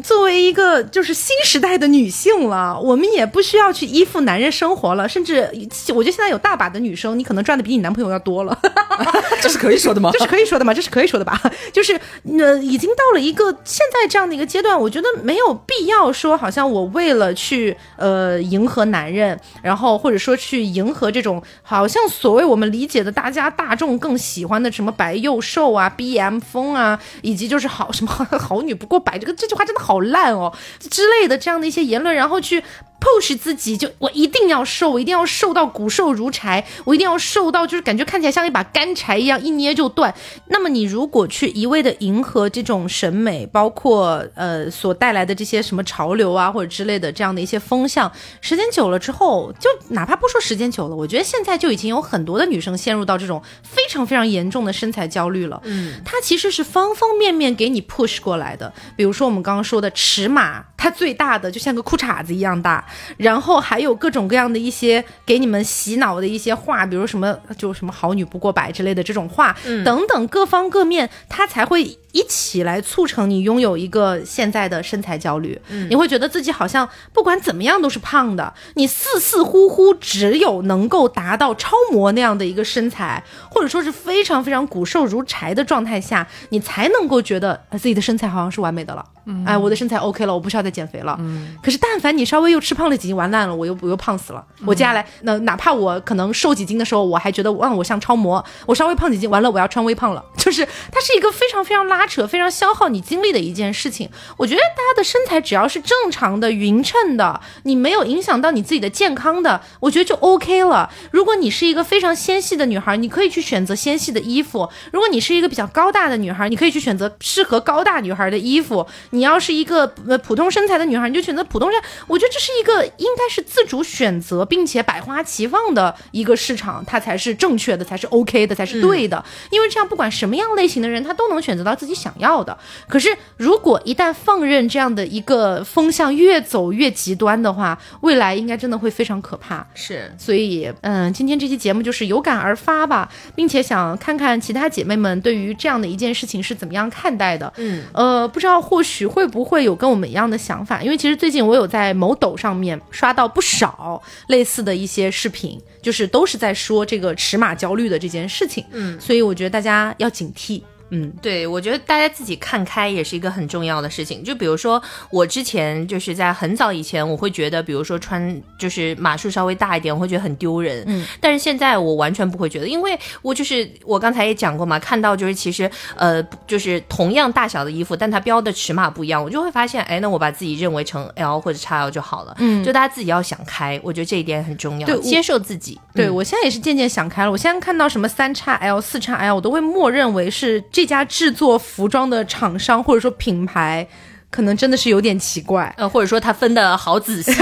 [0.03, 5.51] 作为一个就是新时代的女性了，我们也不需要去依附男人生活了，甚至
[5.95, 8.59] 我觉得现在有大把的女生，你可能赚的比你男朋友要多了，
[9.43, 10.11] 这是可以说的吗？
[10.13, 10.73] 这是可以说的吗？
[10.73, 11.41] 这是可以说的吧？
[11.73, 12.01] 就是
[12.39, 25.41] 呃，已经到了一个现在这样的一个阶段，我觉得没有必要说，好像我为了去呃迎合男人，然后或者说去迎合这种好像所谓我们理解的大家大众更喜欢的什么白幼。
[25.43, 30.53] 瘦啊，B M 风啊，以及就是好什么好女不过百，这个这句话好烂哦
[30.91, 32.63] 之类的这样的一些言论，然后去
[33.03, 40.15] push 自己，就我一定要瘦，我一定要瘦到骨瘦如柴，我一定要瘦到就是感觉看起来像一把干柴一样，一捏就断。
[40.47, 55.61] 那么你如果去一味的迎合这种审美，包括呃所带来的这些什么潮流啊或者之类的这样的一些风向，时间久了之后，就哪怕不说时间久了，我觉得现在就已经有很多的女生陷入到这种非常非常严重的身材焦虑了。
[55.65, 62.87] 嗯，它其实是方方面面给你 push 过来的，比如说我们刚刚说的尺码，它最大的就像个裤衩子一样大。
[63.17, 71.99] 然后还有各种各样的一些给你们洗脑的一些话，比如什么就什么好女不过百之类的这种话，等等各方各面，它才会。
[72.13, 89.03] 一起来促成你拥有一个现在的身材焦虑，你会觉得自己好像不管怎么样都是胖的，你似似乎乎只有能够达到超模那样的一个身材，或者说是非常非常骨瘦如柴的状态下，你才能够觉得自己的身材好像是完美的了。
[89.47, 91.19] 哎，我的身材 OK 了，我不需要再减肥了。
[91.63, 94.45] 可是但凡你稍微又吃胖了几斤，完蛋了，我又我又胖死了。
[94.67, 102.03] 我接下来那哪怕我可能瘦几斤的时候，我还觉得哇我像超模，我稍微胖几斤，完了我要穿微胖了， 就是它是一个非常非常拉。
[102.03, 110.91] 拉扯非常消耗你精力的一件事情，我觉得大家的身材只要是正常的、匀称的，你没有影响到你自己的健康的，我觉得就 OK 了。
[111.13, 118.85] 如果你是一个非常纤细的女孩，你可以去选择纤细的衣服；如果你是一个比较高大的女孩，你可以去选择适合高大女孩的衣服。
[119.13, 121.81] 你要是一个呃普通身材的女孩，你就选择普通身。
[122.07, 129.25] 我觉得这是一个应该是自主选择并且百花齐放的一个市场，它才是正确的，才是 OK 的，才是对的。
[129.51, 131.93] 因为这样，不管什么样类型的人，他都能选择到自己。
[132.03, 132.59] 想要的，
[132.89, 139.65] 可是如果一旦放任这样的一个风向越走越极端的话，未来应该真的会非常可怕。
[139.75, 147.53] 是，所以，嗯，今天这期节目就是有感而发吧，并且想看看其他姐妹们对于这样的一件事情是怎么样看待的。
[147.59, 158.65] 嗯，呃，不知道或许会不会有跟我们一样的想法，因为其实最近我有在某抖上面刷到不少类似的一些视频，就是都是在说这个尺码焦虑的这件事情。
[158.73, 160.63] 嗯，所以我觉得大家要警惕。
[160.95, 164.23] 嗯，对，我觉得大家自己看开也是一个很重要的事情。
[164.23, 164.81] 就比如说，
[165.11, 170.85] 我之前就是在很早以前，我会觉得，比如说穿就是码数稍微大一点，我会觉得很丢人。
[170.87, 182.37] 嗯，但是现在我完全不会觉得，因为我就是我刚才也讲过嘛，看到就是其实呃，就是同样大小的衣服，但它标的尺码不一样，我就会发现，哎，那我把自己认为成 L 或者 XL 就好了。
[182.39, 185.81] 嗯，就大家自己要想开，我觉得这一点很重要，接受自己。
[185.95, 190.82] 对我现在也是渐渐想开了，我现在看到什么三叉 L、四叉 L，我都会默认为是这。
[190.83, 193.87] 这家制作服装的厂商或者说品牌，
[194.31, 197.33] 可能真的是有点奇怪，呃，或者说他分的好仔细，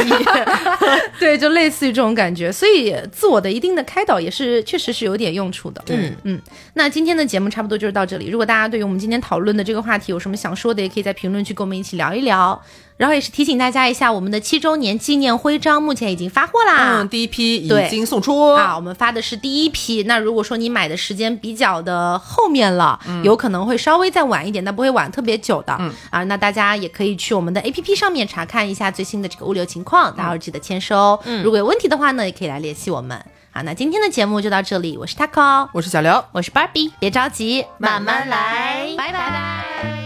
[1.19, 5.83] 对，就类似于这种感觉，所以自我的一定的开导也是确实是有点用处的。
[5.89, 6.43] 嗯嗯，
[6.75, 8.29] 那今天的节目差不多就是到这里。
[8.29, 12.61] 如果大家对于我们今天讨论的这个话题有什么想说的，也可以在评论区跟我们一起聊一聊。
[13.01, 17.01] 然后也是提醒大家一下，我们的七周年纪念徽章目前已经发货啦。
[17.01, 18.77] 嗯，第一批已经送出啊。
[18.77, 20.03] 我们发的是第一批。
[20.03, 25.75] 那如果说你买的时间比较的后面了，有可能会稍微再晚一点，但不会晚特别久的。
[25.81, 31.19] 嗯啊，那大家也可以去我们的 A P P 上面查看一下最新的这个物流情况，大家记得签收。
[31.25, 33.19] 嗯，如果有问题的话呢，也可以来联系我们。
[33.51, 34.99] 好，那今天的节目就到这里。
[34.99, 36.91] 我是 Taco，我是小刘，我是 Barbie。
[36.99, 38.95] 别着急，慢慢来。
[38.99, 39.21] 拜拜。
[39.81, 40.00] Música